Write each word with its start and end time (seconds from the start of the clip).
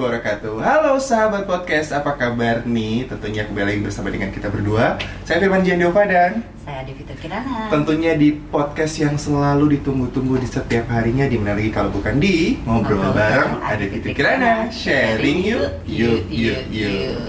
wabarakatuh 0.00 0.64
Halo 0.64 0.96
sahabat 0.96 1.44
podcast, 1.44 1.92
apa 1.92 2.16
kabar 2.16 2.64
nih? 2.64 3.04
Tentunya 3.04 3.44
kembali 3.44 3.66
lagi 3.68 3.80
bersama 3.84 4.08
dengan 4.08 4.32
kita 4.32 4.48
berdua 4.48 4.96
Saya 5.28 5.44
Firman 5.44 5.60
Jandiova 5.60 6.08
dan 6.08 6.40
Saya 6.64 6.88
Devita 6.88 7.12
Kirana. 7.20 7.68
tentunya 7.68 8.16
di 8.16 8.32
podcast 8.32 8.96
yang 8.96 9.20
selalu 9.20 9.76
ditunggu-tunggu 9.76 10.40
di 10.40 10.48
setiap 10.48 10.88
harinya 10.88 11.28
di 11.28 11.36
mana 11.36 11.52
lagi 11.52 11.68
kalau 11.68 11.92
bukan 11.92 12.16
di 12.16 12.56
Ngobrol 12.64 12.96
Ngobrol 12.96 13.12
bareng 13.12 13.52
ada 13.60 13.84
Titi 13.84 14.10
Kirana. 14.16 14.52
Sharing 14.72 15.38
yuk, 15.44 15.68
yuk, 15.84 16.24
yuk, 16.32 16.60
yuk 16.72 17.20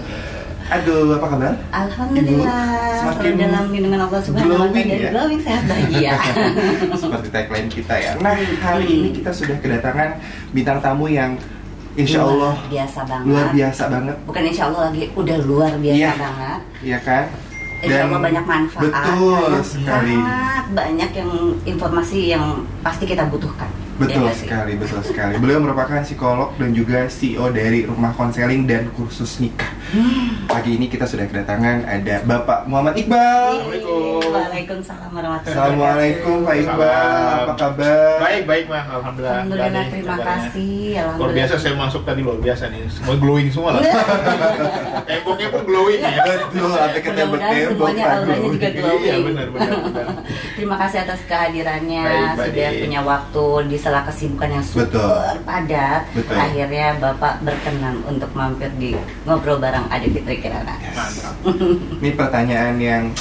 Aduh, 0.72 1.20
apa 1.20 1.26
kabar? 1.28 1.52
Alhamdulillah. 1.68 2.48
Ibu, 2.48 3.20
Selalu 3.20 3.36
dalam 3.36 3.64
lindungan 3.68 4.00
Allah 4.08 4.20
Subhanahu 4.24 4.56
wa 4.56 4.72
glowing 4.72 4.88
taala. 4.88 4.96
ya? 4.96 5.10
Glowing 5.12 5.40
sehat 5.44 5.62
bahagia. 5.68 6.12
Seperti 7.02 7.28
tagline 7.28 7.68
kita 7.68 7.94
ya 8.00 8.12
Nah, 8.16 8.32
hari 8.40 8.86
ini 8.88 9.08
kita 9.12 9.36
sudah 9.36 9.60
kedatangan 9.60 10.16
bintang 10.56 10.80
tamu 10.80 11.12
yang 11.12 11.36
Insya 11.92 12.20
Allah 12.22 12.52
Luar 12.54 12.68
biasa 12.68 13.00
banget. 13.04 13.26
luar 13.26 13.46
biasa 13.50 13.82
banget 13.86 14.16
Bukan 14.24 14.42
insya 14.44 14.64
Allah 14.66 14.80
lagi, 14.88 15.02
udah 15.12 15.36
luar 15.42 15.72
biasa 15.76 15.98
Iya. 15.98 16.12
banget. 16.16 16.60
Iya 16.80 16.98
kan? 17.00 17.24
Insya 17.82 18.02
Allah 18.06 18.20
banyak 18.22 18.44
manfaat. 18.46 18.82
Betul 18.82 19.42
banyak 19.50 19.66
sekali 19.66 20.14
Sangat 20.16 20.64
banyak 20.72 21.10
yang 21.12 21.30
informasi 21.64 22.18
yang 22.28 22.44
pasti 22.80 23.04
kita 23.04 23.26
butuhkan. 23.26 23.68
Betul 24.02 24.26
Ya 24.26 24.34
sekali, 24.34 24.72
betul 24.74 25.00
sekali. 25.06 25.34
Beliau 25.38 25.62
merupakan 25.62 26.02
psikolog 26.02 26.50
dan 26.58 26.74
juga 26.74 27.06
CEO 27.06 27.54
dari 27.54 27.86
Rumah 27.86 28.12
Konseling 28.18 28.66
dan 28.66 28.90
Kursus 28.98 29.38
Nikah. 29.38 29.70
Hmm. 29.94 30.48
Pagi 30.50 30.74
ini 30.74 30.90
kita 30.90 31.06
sudah 31.06 31.28
kedatangan 31.30 31.86
ada 31.86 32.24
Bapak 32.26 32.66
Muhammad 32.66 32.98
Iqbal. 32.98 33.62
Assalamualaikum. 33.62 34.20
Waalaikumsalam 34.32 35.10
warahmatullahi 35.12 35.52
Assalamualaikum 35.54 36.36
Pak 36.42 36.56
Iqbal, 36.58 37.34
apa 37.46 37.54
kabar? 37.54 38.14
Baik, 38.18 38.42
baik, 38.48 38.64
Mah. 38.66 38.84
Alhamdulillah. 38.88 39.34
Alhamdulillah, 39.38 39.84
terima 39.92 40.16
kasih. 40.18 40.78
Luar 41.20 41.32
biasa 41.36 41.54
saya 41.60 41.74
masuk 41.78 42.02
tadi 42.02 42.20
luar 42.24 42.38
biasa 42.42 42.62
nih. 42.72 42.80
Semua 42.90 43.16
glowing 43.20 43.48
semua 43.52 43.70
lah. 43.78 43.82
Temboknya 45.08 45.48
pun 45.52 45.62
glowing 45.62 46.00
ya. 46.02 46.22
Betul, 46.26 46.72
ada 46.72 46.98
Mudah-mudahan 47.02 47.52
tembok 47.52 47.68
semuanya 47.68 48.04
auranya 48.16 48.48
juga 48.48 48.68
glowing. 48.72 49.02
Iya, 49.04 49.16
benar, 49.22 49.46
benar, 49.52 49.72
benar. 49.84 50.06
Terima 50.56 50.76
kasih 50.80 50.98
atas 51.04 51.20
kehadirannya 51.28 52.04
Baik, 52.08 52.48
sudah 52.48 52.68
punya 52.80 53.00
waktu 53.04 53.44
di 53.68 53.76
sela 53.92 54.08
kesibukan 54.08 54.48
yang 54.48 54.64
super 54.64 54.88
Betul. 54.88 55.44
padat. 55.44 56.02
Betul. 56.16 56.32
Akhirnya 56.32 56.96
Bapak 56.96 57.44
berkenan 57.44 58.00
untuk 58.08 58.32
mampir 58.32 58.72
di 58.80 58.96
ngobrol 59.28 59.60
bareng 59.60 59.84
Ade 59.92 60.08
Fitri 60.08 60.40
Kirana. 60.40 60.80
Mantap. 60.96 61.36
Ini 62.00 62.10
pertanyaan 62.16 62.80
yang 62.80 63.12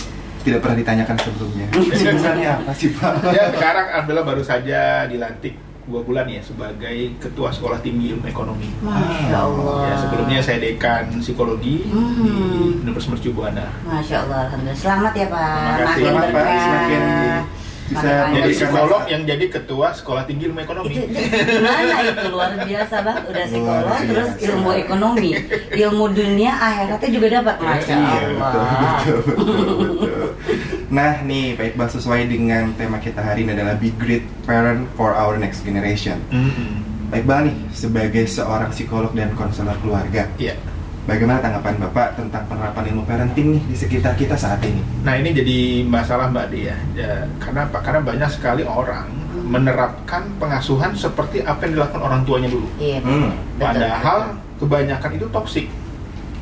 tidak 0.48 0.64
pernah 0.64 0.80
ditanyakan 0.80 1.18
sebelumnya. 1.20 1.68
Sebenarnya 2.00 2.50
apa 2.56 2.72
sih 2.72 2.96
Pak? 2.96 3.20
Ya, 3.36 3.52
sekarang 3.52 3.86
alhamdulillah 3.92 4.26
baru 4.26 4.44
saja 4.48 5.04
dilantik 5.06 5.60
dua 5.84 6.08
bulan 6.08 6.24
ya 6.24 6.40
sebagai 6.40 7.20
ketua 7.20 7.52
sekolah 7.52 7.84
tinggi 7.84 8.16
ilmu 8.16 8.24
ekonomi. 8.24 8.72
Masya 8.80 9.38
Allah. 9.44 9.92
Ya, 9.92 9.96
sebelumnya 10.00 10.40
saya 10.40 10.58
dekan 10.64 11.20
psikologi 11.20 11.84
di 11.84 11.92
Hmm. 11.92 12.80
Universitas 12.80 13.12
Mercu 13.12 13.36
Buana. 13.36 13.68
Masya 13.84 14.24
Allah, 14.24 14.40
Alhamdulillah. 14.48 14.80
Selamat 14.80 15.14
ya 15.14 15.28
Pak. 15.28 15.52
Terima 15.52 15.76
kasih. 15.84 16.00
Selamat, 16.00 16.28
Pak. 16.32 16.46
Semakin 16.48 17.04
bisa 17.92 18.08
Jadi 18.32 18.50
psikolog 18.54 19.02
yang 19.06 19.22
jadi 19.24 19.46
ketua 19.50 19.88
sekolah 19.92 20.24
tinggi 20.24 20.48
ilmu 20.48 20.60
ekonomi. 20.60 20.94
itu, 20.94 21.12
itu 21.12 21.20
gimana 21.52 21.96
itu 22.02 22.24
luar 22.30 22.52
biasa 22.58 22.96
banget 23.02 23.24
udah 23.26 23.44
psikolog 23.46 23.84
Luar 23.86 24.02
terus 24.02 24.30
biasa. 24.32 24.46
ilmu 24.48 24.70
ekonomi 24.74 25.30
ilmu 25.74 26.06
dunia 26.10 26.52
akhiratnya 26.54 27.10
juga 27.10 27.28
dapat 27.34 27.56
masya 27.58 27.94
Iya, 27.94 28.20
Allah 28.32 28.54
betul, 28.96 29.18
betul, 29.20 29.46
betul, 29.46 29.76
betul. 30.00 30.28
Nah 30.90 31.14
nih 31.22 31.46
Pak 31.54 31.66
Iqbal 31.70 31.90
sesuai 31.90 32.22
dengan 32.26 32.64
tema 32.74 32.98
kita 32.98 33.22
hari 33.22 33.44
ini 33.44 33.52
adalah 33.54 33.76
Be 33.76 33.92
Great 33.94 34.24
Parent 34.42 34.88
for 34.94 35.12
Our 35.12 35.36
Next 35.36 35.62
Generation. 35.62 36.20
Mm-mm. 36.30 36.84
Pak 37.08 37.22
Iqbal 37.22 37.42
nih 37.46 37.58
sebagai 37.72 38.24
seorang 38.26 38.72
psikolog 38.72 39.12
dan 39.12 39.32
konselor 39.34 39.76
keluarga, 39.78 40.28
Iya. 40.38 40.56
Bagaimana 41.12 41.44
tanggapan 41.44 41.76
Bapak 41.84 42.08
tentang 42.16 42.44
penerapan 42.48 42.84
ilmu 42.88 43.04
parenting 43.04 43.48
nih 43.52 43.62
di 43.68 43.76
sekitar 43.76 44.16
kita 44.16 44.40
saat 44.40 44.64
ini? 44.64 44.80
Nah 45.04 45.20
ini 45.20 45.36
jadi 45.36 45.58
masalah 45.84 46.32
Mbak 46.32 46.48
Dia. 46.50 46.76
Ya, 46.96 47.28
karena 47.36 47.68
apa? 47.68 47.84
Karena 47.84 48.00
banyak 48.00 48.30
sekali 48.32 48.64
orang 48.64 49.12
menerapkan 49.44 50.32
pengasuhan 50.40 50.96
seperti 50.96 51.44
apa 51.44 51.68
yang 51.68 51.76
dilakukan 51.76 52.00
orang 52.00 52.22
tuanya 52.24 52.48
dulu. 52.48 52.68
iya 52.80 53.04
Hmm. 53.04 53.36
betul, 53.36 53.60
Padahal 53.60 54.20
betul. 54.32 54.56
kebanyakan 54.64 55.12
itu 55.12 55.26
toksik, 55.28 55.68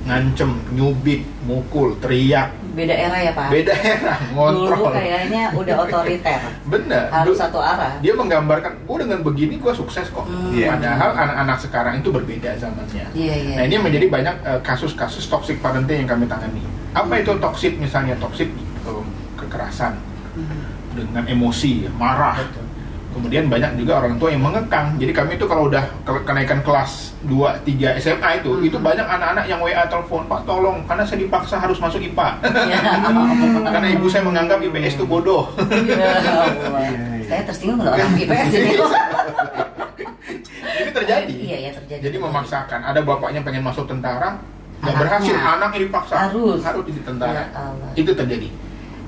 ngancem, 0.05 0.51
nyubit, 0.71 1.25
mukul, 1.43 1.97
teriak, 1.97 2.53
beda 2.79 2.95
era 2.95 3.17
ya 3.19 3.31
Pak 3.31 3.47
beda 3.49 3.73
era, 3.75 4.13
dulu 4.15 4.31
ngontrol. 4.63 4.91
kayaknya 4.93 5.43
udah 5.51 5.75
otoriter 5.83 6.39
Bener. 6.65 7.05
harus 7.09 7.35
Du- 7.35 7.41
satu 7.41 7.59
arah 7.59 7.99
Dia 7.99 8.13
menggambarkan, 8.13 8.71
gue 8.79 8.97
dengan 8.99 9.19
begini 9.21 9.57
gue 9.57 9.73
sukses 9.73 10.07
kok. 10.07 10.23
Hmm. 10.23 10.49
Iya. 10.49 10.71
Padahal 10.71 11.11
anak-anak 11.13 11.57
sekarang 11.59 11.93
itu 11.97 12.09
berbeda 12.09 12.55
zamannya. 12.55 13.05
iya 13.11 13.35
iya 13.35 13.55
Nah 13.57 13.63
ini 13.65 13.75
menjadi 13.77 14.07
banyak 14.07 14.35
eh, 14.41 14.59
kasus-kasus 14.61 15.27
toxic 15.27 15.59
parenting 15.59 15.99
yang 15.99 16.09
kami 16.09 16.23
tangani. 16.23 16.63
Apa 16.91 17.19
itu 17.19 17.35
toxic? 17.37 17.75
Misalnya 17.75 18.15
toxic 18.15 18.47
eh, 18.85 19.03
kekerasan 19.35 19.99
Hmm. 20.29 20.61
dengan 20.93 21.25
emosi, 21.25 21.89
marah. 21.91 22.37
Betul. 22.37 22.63
Kemudian 23.09 23.45
banyak 23.45 23.73
juga 23.75 23.99
orang 23.99 24.15
tua 24.15 24.29
yang 24.29 24.39
mengekang. 24.39 24.93
Jadi 24.95 25.09
kami 25.09 25.33
itu 25.33 25.43
kalau 25.43 25.65
udah 25.65 25.81
ke- 25.99 26.23
kenaikan 26.23 26.61
kelas 26.61 27.11
2, 27.23 27.57
3 27.59 27.97
SMA 27.97 28.37
itu, 28.37 28.51
Hmm. 28.51 28.61
itu 28.63 28.77
banyak 28.77 29.01
anak-anak 29.01 29.45
yang 29.45 29.59
WA 29.59 29.83
telepon, 29.83 30.23
Pak 30.23 30.45
tolong, 30.45 30.85
karena 30.85 31.03
saya 31.03 31.19
dipaksa 31.19 31.57
harus 31.57 31.77
masuk 31.77 31.99
IPA. 31.99 32.37
Ya. 32.69 32.79
karena 33.73 33.87
ibu 33.91 34.05
saya 34.05 34.21
menganggap 34.21 34.61
IPS 34.61 34.93
itu 34.95 35.05
bodoh. 35.05 35.49
Ya 35.81 36.05
Allah. 36.05 36.79
Iya, 36.79 36.89
iya. 37.11 37.25
saya 37.25 37.41
tersinggung 37.43 37.79
loh 37.79 37.91
orang 37.91 38.13
IPS 38.15 38.49
ini 38.51 38.71
Ini 40.79 40.91
terjadi. 40.91 41.33
iya 41.35 41.57
ya 41.59 41.71
terjadi 41.73 42.01
Jadi 42.03 42.17
memaksakan. 42.17 42.79
Ada 42.83 43.01
bapaknya 43.01 43.41
pengen 43.41 43.63
masuk 43.63 43.83
tentara, 43.83 44.37
nggak 44.79 44.95
berhasil, 44.95 45.35
anaknya 45.35 45.79
dipaksa 45.83 46.13
Harus. 46.29 46.61
harus 46.61 46.83
jadi 46.85 47.01
tentara. 47.03 47.41
Ya. 47.41 47.67
Itu 47.95 48.11
terjadi. 48.13 48.47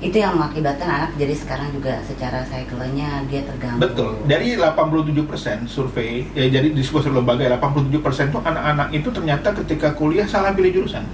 Itu 0.01 0.17
yang 0.17 0.33
mengakibatkan 0.33 0.89
anak 0.89 1.11
jadi 1.13 1.29
sekarang 1.31 1.69
juga 1.71 2.01
secara 2.01 2.41
psikologinya 2.43 3.21
dia 3.25 3.45
terganggu 3.45 3.77
Betul. 3.79 4.17
Dari 4.25 4.57
87% 4.57 5.13
survei, 5.65 6.25
ya 6.31 6.49
jadi 6.49 6.67
di 6.67 6.81
sebuah 6.81 7.05
lembaga 7.07 7.45
87% 7.47 7.93
tuh 8.29 8.41
anak-anak 8.41 8.89
itu 8.91 9.07
ternyata 9.07 9.53
ketika 9.55 9.93
kuliah 9.93 10.25
salah 10.25 10.51
pilih 10.51 10.73
jurusan. 10.75 11.05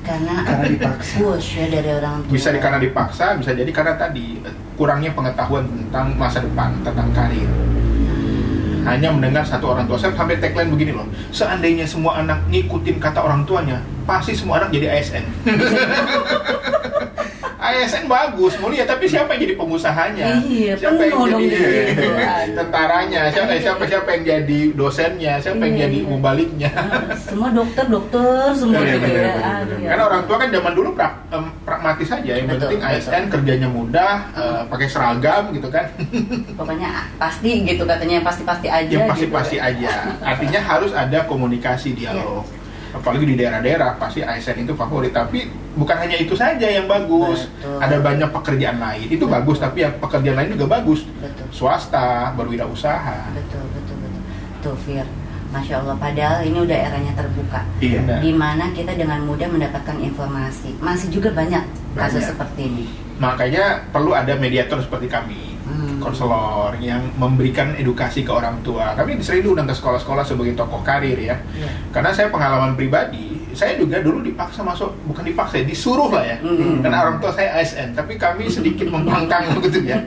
karena 0.00 0.42
Karena 0.42 0.64
dipaksa. 0.76 1.16
push 1.16 1.48
ya 1.56 1.66
dari 1.70 1.90
orang 1.90 2.20
tua 2.20 2.30
Bisa 2.30 2.48
di- 2.50 2.56
karena 2.58 2.78
dipaksa, 2.78 3.24
bisa 3.36 3.52
jadi 3.52 3.68
karena 3.68 3.96
tadi 3.96 4.36
kurangnya 4.74 5.12
pengetahuan 5.12 5.64
tentang 5.64 6.12
masa 6.14 6.40
depan, 6.40 6.76
tentang 6.80 7.08
karir. 7.10 7.48
Hanya 8.80 9.12
mendengar 9.12 9.44
satu 9.44 9.70
orang 9.70 9.84
tua. 9.84 9.96
Saya 9.96 10.12
sampai 10.14 10.36
tagline 10.36 10.68
begini 10.68 10.92
loh. 10.92 11.04
Seandainya 11.30 11.84
semua 11.84 12.16
anak 12.16 12.40
ngikutin 12.48 12.96
kata 12.96 13.20
orang 13.20 13.44
tuanya, 13.44 13.76
pasti 14.02 14.32
semua 14.32 14.56
anak 14.58 14.72
jadi 14.72 14.88
ASN. 14.90 15.24
ASN 17.72 18.04
bagus, 18.04 18.54
mulia, 18.56 18.82
tapi 18.82 19.04
siapa 19.04 19.32
yang 19.32 19.42
jadi 19.44 19.54
pengusahanya? 19.54 20.26
Iya, 20.42 20.72
siapa 20.76 21.00
yang 21.00 21.18
jadi. 21.24 21.46
Aduh. 21.46 22.54
tentaranya? 22.58 23.20
Siapa 23.30 23.52
siapa 23.56 23.82
siapa 23.84 24.08
yang 24.12 24.22
jadi 24.24 24.60
dosennya? 24.72 25.34
Siapa 25.38 25.60
yang 25.60 25.74
Iya, 25.74 25.82
jadi 25.86 25.98
iya. 25.98 26.08
mubaliknya? 26.08 26.70
Ah, 26.70 27.14
semua 27.16 27.48
dokter 27.50 27.84
dokter 27.86 28.50
semua 28.52 28.80
Iya, 28.80 28.94
gitu 28.94 29.06
ya 29.06 29.14
benar, 29.14 29.36
Aduh, 29.36 29.66
benar. 29.70 29.78
ya. 29.78 29.88
Karena 29.88 30.04
orang 30.06 30.22
tua 30.24 30.36
kan 30.36 30.48
zaman 30.50 30.72
dulu 30.72 30.88
prak, 30.92 31.12
em, 31.30 31.44
pragmatis 31.60 32.08
saja, 32.08 32.32
yang 32.32 32.46
Betul, 32.46 32.60
penting 32.60 32.80
betul. 32.80 32.94
ASN 32.96 33.24
kerjanya 33.28 33.68
mudah, 33.68 34.14
eh, 34.32 34.60
pakai 34.66 34.86
seragam 34.86 35.42
gitu 35.50 35.68
kan, 35.68 35.86
pokoknya 36.58 36.90
pasti 37.16 37.50
gitu 37.62 37.82
katanya 37.84 38.16
pasti 38.20 38.42
pasti 38.42 38.66
aja 38.66 38.90
yang 38.90 39.08
pasti-pasti 39.08 39.56
gitu. 39.56 39.68
aja. 39.68 39.92
Artinya 40.20 40.60
harus 40.60 40.92
ada 40.92 41.18
komunikasi 41.24 41.92
dialog. 41.92 42.44
Iya. 42.44 42.59
Apalagi 42.90 43.24
di 43.24 43.34
daerah-daerah 43.34 43.94
pasti 43.96 44.20
ASN 44.20 44.62
itu 44.62 44.74
favorit. 44.74 45.10
Tapi 45.10 45.46
bukan 45.72 45.96
hanya 45.96 46.16
itu 46.16 46.34
saja 46.34 46.64
yang 46.64 46.84
bagus. 46.84 47.46
Betul. 47.52 47.78
Ada 47.78 47.96
banyak 47.98 48.28
pekerjaan 48.30 48.78
lain. 48.78 49.06
Itu 49.06 49.24
Betul. 49.24 49.34
bagus, 49.36 49.56
tapi 49.58 49.78
yang 49.80 49.94
pekerjaan 49.96 50.36
lain 50.36 50.50
juga 50.52 50.66
bagus. 50.72 51.00
betul 51.16 51.46
Swasta, 51.50 52.34
berwirausaha. 52.34 53.30
betul 53.32 53.62
betul 53.70 53.96
betul 53.98 54.22
tuh 54.60 54.76
Fir 54.78 55.06
Masya 55.50 55.82
Allah, 55.82 55.96
padahal 55.96 56.46
ini 56.46 56.58
udah 56.60 56.78
eranya 56.78 57.12
terbuka 57.12 57.66
Iya. 57.78 57.98
Benar. 58.00 58.18
di 58.22 58.30
mana 58.30 58.64
kita 58.70 58.94
dengan 58.94 59.18
mudah 59.24 59.50
mendapatkan 59.50 59.98
informasi. 59.98 60.78
Masih 60.78 61.10
juga 61.10 61.34
banyak 61.34 61.66
kasus 61.92 62.22
Banyak. 62.22 62.30
seperti 62.30 62.60
ini. 62.64 62.86
Makanya 63.18 63.64
perlu 63.90 64.14
ada 64.14 64.32
mediator 64.34 64.78
seperti 64.78 65.06
kami. 65.06 65.58
Konselor 66.00 66.74
yang 66.80 67.04
memberikan 67.20 67.76
edukasi 67.76 68.24
ke 68.24 68.32
orang 68.32 68.58
tua. 68.64 68.96
Kami 68.96 69.20
sering 69.20 69.44
diundang 69.44 69.68
ke 69.68 69.76
sekolah-sekolah 69.76 70.24
sebagai 70.24 70.56
tokoh 70.56 70.80
karir 70.80 71.14
ya. 71.14 71.36
Iya. 71.52 71.68
Karena 71.92 72.10
saya 72.10 72.32
pengalaman 72.32 72.74
pribadi, 72.74 73.52
saya 73.52 73.76
juga 73.76 74.00
dulu 74.00 74.24
dipaksa 74.24 74.64
masuk, 74.64 74.90
bukan 75.06 75.22
dipaksa, 75.28 75.60
disuruh 75.62 76.08
lah 76.08 76.24
ya. 76.24 76.36
Hmm. 76.40 76.80
Karena 76.80 77.04
orang 77.04 77.20
tua 77.20 77.30
saya 77.36 77.60
ASN, 77.60 77.92
tapi 77.92 78.16
kami 78.16 78.48
sedikit 78.48 78.88
membangkang 78.88 79.52
gitu 79.68 79.84
ya. 79.84 80.00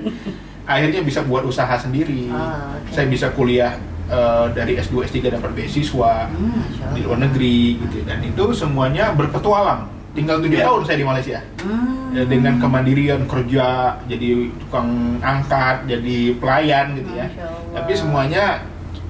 Akhirnya 0.66 1.06
bisa 1.06 1.22
buat 1.24 1.46
usaha 1.46 1.76
sendiri. 1.78 2.32
Oh, 2.32 2.40
oke. 2.40 2.92
Saya 2.96 3.06
bisa 3.12 3.30
kuliah 3.36 3.76
eh, 4.08 4.46
dari 4.56 4.80
S2 4.80 5.06
S3 5.08 5.38
dapat 5.38 5.52
beasiswa 5.54 6.28
Hmm, 6.32 6.56
Masya 6.56 6.86
di 6.96 7.02
luar 7.04 7.20
negeri 7.20 7.78
gitu 7.84 8.04
dan 8.08 8.20
itu 8.24 8.44
semuanya 8.56 9.12
berpetualang. 9.14 9.88
Tinggal 10.14 10.38
tujuh 10.40 10.56
Iya. 10.56 10.66
tahun 10.68 10.82
saya 10.86 10.98
di 10.98 11.06
Malaysia. 11.06 11.40
Hmm. 11.60 12.14
Ya, 12.14 12.24
dengan 12.24 12.62
kemandirian 12.62 13.26
kerja 13.26 13.66
jadi 14.06 14.30
tukang 14.62 15.18
angkat 15.18 15.90
jadi 15.90 16.38
pelayan 16.38 16.94
gitu 16.94 17.10
ya 17.10 17.26
tapi 17.74 17.90
semuanya 17.92 18.62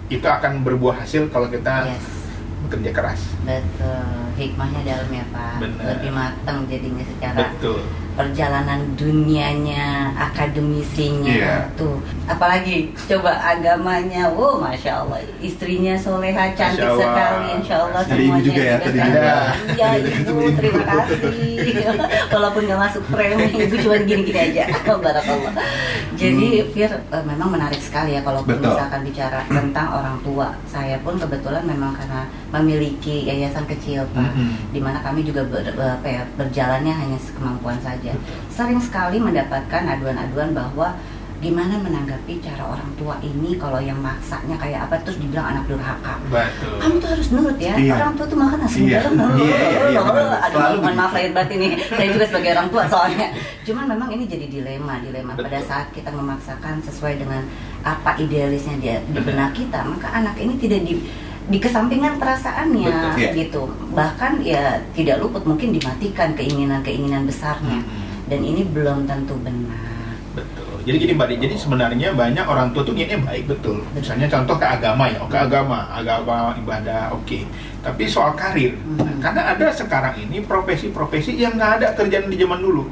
itu 0.08 0.24
akan 0.24 0.64
berbuah 0.64 1.04
hasil 1.04 1.28
kalau 1.28 1.52
kita 1.52 1.92
Yes. 1.92 2.00
bekerja 2.64 2.92
keras. 2.96 3.20
Betul, 3.44 4.04
hikmahnya 4.36 4.82
dalam 4.84 5.10
ya 5.12 5.26
Pak. 5.30 5.56
Benar. 5.60 5.84
Lebih 5.94 6.12
matang 6.12 6.58
jadinya 6.66 7.04
secara 7.04 7.52
Betul. 7.52 7.84
perjalanan 8.14 8.94
dunianya, 8.94 10.14
akademisinya 10.16 11.34
Iya. 11.34 11.56
tuh. 11.74 11.98
Apalagi 12.24 12.94
coba 13.04 13.36
agamanya, 13.36 14.30
wow, 14.32 14.62
masya 14.62 15.02
Allah, 15.02 15.20
istrinya 15.42 15.98
soleha 15.98 16.54
cantik 16.54 16.80
Masya 16.80 16.94
Allah. 16.94 17.04
sekali, 17.04 17.48
insya 17.58 17.76
Allah 17.82 18.00
Ada 18.06 18.16
ibu 18.16 18.40
juga 18.40 18.62
ya, 18.64 18.76
tadi. 18.80 19.00
Iya 19.74 19.90
ibu, 20.00 20.36
terima 20.56 20.84
kasih. 20.86 21.54
Walaupun 22.38 22.62
nggak 22.64 22.80
masuk 22.80 23.04
frame, 23.10 23.44
ibu 23.50 23.76
cuma 23.82 23.98
gini-gini 24.00 24.40
aja. 24.40 24.64
Barakallah. 25.04 25.54
Jadi 26.14 26.62
Fir 26.72 26.92
eh, 26.94 27.24
memang 27.26 27.50
menarik 27.50 27.82
sekali 27.82 28.14
ya 28.14 28.22
kalau 28.22 28.46
misalkan 28.46 29.02
bicara 29.02 29.42
tentang 29.50 29.88
orang 29.90 30.18
tua. 30.22 30.54
Saya 30.64 31.02
pun 31.02 31.18
kebetulan 31.18 31.66
memang 31.66 31.98
karena 31.98 32.30
memiliki 32.54 33.26
yayasan 33.34 33.66
kecil 33.66 34.06
Pak 34.14 34.30
Mm-mm. 34.30 34.70
di 34.70 34.78
mana 34.78 35.02
kami 35.02 35.26
juga 35.26 35.42
ber, 35.44 35.66
apa 35.66 36.06
ya, 36.06 36.22
berjalannya 36.38 36.94
hanya 36.94 37.18
sekemampuan 37.18 37.82
saja. 37.82 38.14
Sering 38.48 38.78
sekali 38.78 39.18
mendapatkan 39.18 39.82
aduan-aduan 39.90 40.54
bahwa 40.54 40.94
gimana 41.44 41.76
menanggapi 41.76 42.40
cara 42.40 42.64
orang 42.64 42.88
tua 42.96 43.20
ini 43.20 43.60
kalau 43.60 43.76
yang 43.76 44.00
maksanya 44.00 44.56
kayak 44.56 44.88
apa 44.88 44.96
terus 45.04 45.20
dibilang 45.20 45.52
anak 45.52 45.68
durhaka. 45.68 46.16
Betul. 46.32 46.80
Kamu 46.80 46.96
tuh 47.04 47.10
harus 47.12 47.28
nurut 47.36 47.58
ya. 47.60 47.76
Iya. 47.76 48.00
Orang 48.00 48.16
tua 48.16 48.26
tuh 48.32 48.40
makan 48.40 48.60
nasi 48.64 48.88
Iya. 48.88 49.04
garam. 49.04 49.14
Iya, 49.36 49.60
iya, 49.60 49.82
iya, 49.92 50.02
Selalu 50.56 50.76
mohon 50.80 50.96
maaf 50.96 51.12
lahir 51.12 51.36
batin 51.36 51.58
nih. 51.60 51.72
Saya 51.84 52.08
juga 52.16 52.26
sebagai 52.32 52.50
orang 52.56 52.68
tua 52.72 52.84
soalnya. 52.88 53.28
Cuman 53.68 53.86
memang 53.92 54.10
ini 54.16 54.24
jadi 54.24 54.46
dilema, 54.48 55.04
dilema 55.04 55.36
pada 55.36 55.60
Betul. 55.60 55.68
saat 55.68 55.88
kita 55.92 56.10
memaksakan 56.16 56.80
sesuai 56.80 57.14
dengan 57.20 57.44
apa 57.84 58.16
idealisnya 58.16 58.80
dia 58.80 58.98
di 59.04 59.20
benak 59.20 59.52
kita, 59.52 59.84
maka 59.84 60.16
anak 60.16 60.40
ini 60.40 60.56
tidak 60.56 60.88
di 60.88 61.04
dikesampingkan 61.46 62.18
perasaannya 62.18 62.88
Betul. 62.88 63.12
Iya. 63.18 63.30
gitu. 63.36 63.62
Bahkan 63.92 64.32
ya 64.42 64.64
tidak 64.92 65.20
luput 65.20 65.44
mungkin 65.44 65.72
dimatikan 65.72 66.32
keinginan-keinginan 66.34 67.24
besarnya. 67.24 67.80
Mm-mm. 67.80 68.02
Dan 68.26 68.40
ini 68.42 68.64
belum 68.64 69.04
tentu 69.04 69.36
benar. 69.38 70.16
Betul. 70.34 70.82
Jadi 70.84 70.98
gini 70.98 71.14
Mbak 71.14 71.28
Di, 71.30 71.36
jadi 71.40 71.56
sebenarnya 71.56 72.10
banyak 72.12 72.44
orang 72.44 72.72
tua 72.72 72.82
tuh 72.82 72.92
niatnya 72.92 73.22
baik 73.22 73.48
betul. 73.48 73.80
Misalnya 73.94 74.28
contoh 74.28 74.56
ke 74.56 74.66
agama 74.66 75.08
ya, 75.08 75.20
ke 75.22 75.38
agama, 75.38 75.88
agama 75.90 76.52
ibadah, 76.58 77.12
oke. 77.12 77.40
Tapi 77.80 78.04
soal 78.04 78.32
karir, 78.34 78.76
Hmm. 78.82 79.20
karena 79.20 79.54
ada 79.54 79.68
sekarang 79.70 80.16
ini 80.18 80.40
profesi-profesi 80.42 81.36
yang 81.36 81.54
nggak 81.54 81.72
ada 81.80 81.88
kerjaan 81.94 82.28
di 82.28 82.36
zaman 82.36 82.60
dulu. 82.60 82.84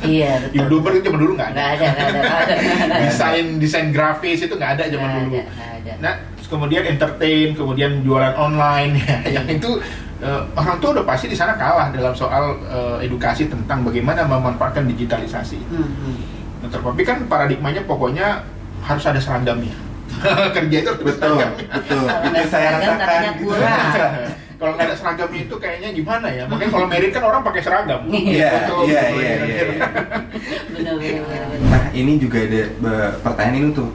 Iya, 0.00 0.38
betul. 0.44 0.54
Youtuber 0.60 0.90
itu 0.92 1.02
zaman 1.04 1.20
dulu 1.20 1.32
nggak 1.34 1.50
ada. 1.50 1.58
Nggak 1.58 1.70
ada, 1.72 1.86
nggak 1.86 2.06
ada, 2.06 2.10
nggak 2.12 2.38
ada, 2.38 2.54
nggak 2.54 2.82
ada. 2.86 2.96
Desain 3.00 3.46
desain 3.56 3.88
grafis 3.88 4.38
itu 4.40 4.54
nggak 4.54 4.72
ada 4.72 4.84
zaman 4.86 5.06
Nggak 5.08 5.22
dulu. 5.22 5.34
ada, 5.34 5.42
nggak 5.48 5.70
ada. 5.74 5.92
Nah, 5.98 6.14
kemudian 6.50 6.82
entertain, 6.84 7.54
kemudian 7.54 8.02
jualan 8.02 8.34
online, 8.34 8.98
ya, 9.06 9.40
yang 9.40 9.46
itu 9.46 9.78
eh, 10.18 10.42
orang 10.52 10.76
tua 10.78 10.90
udah 10.92 11.06
pasti 11.06 11.30
di 11.30 11.38
sana 11.38 11.54
kalah 11.54 11.88
dalam 11.88 12.12
soal 12.12 12.58
eh, 12.66 13.06
edukasi 13.06 13.46
tentang 13.46 13.86
bagaimana 13.86 14.26
memanfaatkan 14.26 14.84
digitalisasi. 14.84 15.62
Hmm, 15.70 15.86
hmm. 15.86 16.16
Nah, 16.60 16.68
tapi 16.68 17.02
kan 17.02 17.24
paradigmanya 17.24 17.86
pokoknya 17.86 18.42
harus 18.82 19.04
ada 19.06 19.16
seragamnya. 19.16 19.72
Kerja 20.58 20.76
itu 20.76 20.88
harus 20.90 21.06
Betul, 21.06 21.38
betul. 21.38 22.04
Kalau 22.10 22.20
Itu 22.20 22.28
nggak 22.28 22.46
saya 22.50 22.68
seragam 22.74 22.98
rasakan. 22.98 23.32
gitu. 23.38 23.52
Kalau 24.60 24.72
nggak 24.76 24.86
ada 24.86 24.96
seragamnya 24.98 25.40
itu 25.40 25.56
kayaknya 25.56 25.88
gimana 25.94 26.26
ya? 26.28 26.44
Makanya 26.44 26.68
kalau 26.68 26.84
merit 26.84 27.10
kan 27.10 27.24
orang 27.24 27.40
pakai 27.40 27.62
seragam. 27.64 28.00
Iya, 28.04 28.50
Betul, 28.60 28.80
iya, 28.84 29.02
iya, 29.08 29.32
iya, 29.40 29.62
iya. 29.64 29.86
Benar, 30.68 30.94
benar, 31.00 31.22
benar. 31.24 31.44
Nah, 31.64 31.84
ini 31.96 32.12
juga 32.20 32.38
ada 32.44 32.62
be- 32.68 33.12
pertanyaan 33.24 33.56
ini 33.56 33.68
tuh. 33.72 33.88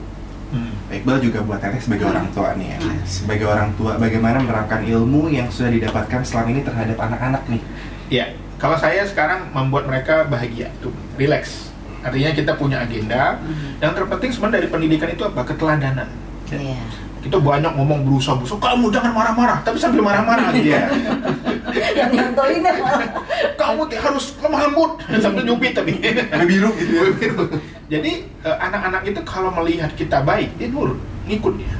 Pak 0.96 1.04
Iqbal 1.04 1.18
juga 1.20 1.38
buat 1.44 1.60
Teteh 1.60 1.80
sebagai 1.84 2.08
orang 2.08 2.26
tua 2.32 2.56
nih 2.56 2.72
ya. 2.72 2.78
Sebagai 3.04 3.46
orang 3.52 3.70
tua, 3.76 4.00
bagaimana 4.00 4.40
menerapkan 4.40 4.80
ilmu 4.80 5.28
yang 5.28 5.52
sudah 5.52 5.68
didapatkan 5.68 6.24
selama 6.24 6.48
ini 6.56 6.64
terhadap 6.64 6.96
anak-anak 6.96 7.42
nih? 7.52 7.62
Ya, 8.08 8.24
kalau 8.56 8.80
saya 8.80 9.04
sekarang 9.04 9.52
membuat 9.52 9.84
mereka 9.84 10.24
bahagia, 10.24 10.72
tuh, 10.80 10.96
relax. 11.20 11.68
Artinya 12.00 12.32
kita 12.32 12.56
punya 12.56 12.80
agenda. 12.80 13.36
Hmm. 13.36 13.76
Yang 13.84 13.92
terpenting 14.00 14.30
sebenarnya 14.32 14.56
dari 14.64 14.68
pendidikan 14.72 15.08
itu 15.12 15.22
apa? 15.28 15.40
Keteladanan. 15.44 16.08
Iya. 16.48 16.80
Kita 17.26 17.42
banyak 17.42 17.74
ngomong 17.74 18.06
berusaha-berusaha, 18.06 18.62
kamu 18.62 18.86
jangan 18.94 19.10
marah-marah, 19.10 19.58
tapi 19.66 19.82
sambil 19.82 19.98
marah-marah. 20.06 20.54
Iya. 20.54 20.86
Yang 21.98 22.10
nyontoin 22.14 22.62
ya. 22.62 22.72
kamu 23.58 23.82
harus 23.98 24.38
lemah 24.38 24.60
lembut 24.70 24.90
sambil 25.24 25.42
nyubit 25.42 25.74
tapi. 25.74 25.98
Biru 26.46 26.70
gitu 26.78 26.94
ya. 26.94 27.04
Jadi 27.98 28.30
eh, 28.46 28.56
anak-anak 28.62 29.02
itu 29.10 29.20
kalau 29.26 29.50
melihat 29.58 29.90
kita 29.98 30.22
baik, 30.22 30.54
dia 30.54 30.70
nurut, 30.70 31.02
ngikut 31.26 31.58
dia. 31.58 31.74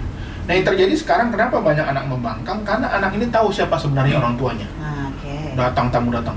Nah 0.51 0.53
yang 0.59 0.67
terjadi 0.67 0.95
sekarang 0.99 1.31
kenapa 1.31 1.63
banyak 1.63 1.87
anak 1.87 2.11
membangkang? 2.11 2.67
Karena 2.67 2.91
anak 2.91 3.15
ini 3.15 3.31
tahu 3.31 3.55
siapa 3.55 3.79
sebenarnya 3.79 4.19
orang 4.19 4.35
tuanya. 4.35 4.67
Ah, 4.83 5.07
Oke. 5.15 5.55
Datang 5.55 5.87
tamu 5.95 6.11
datang, 6.11 6.35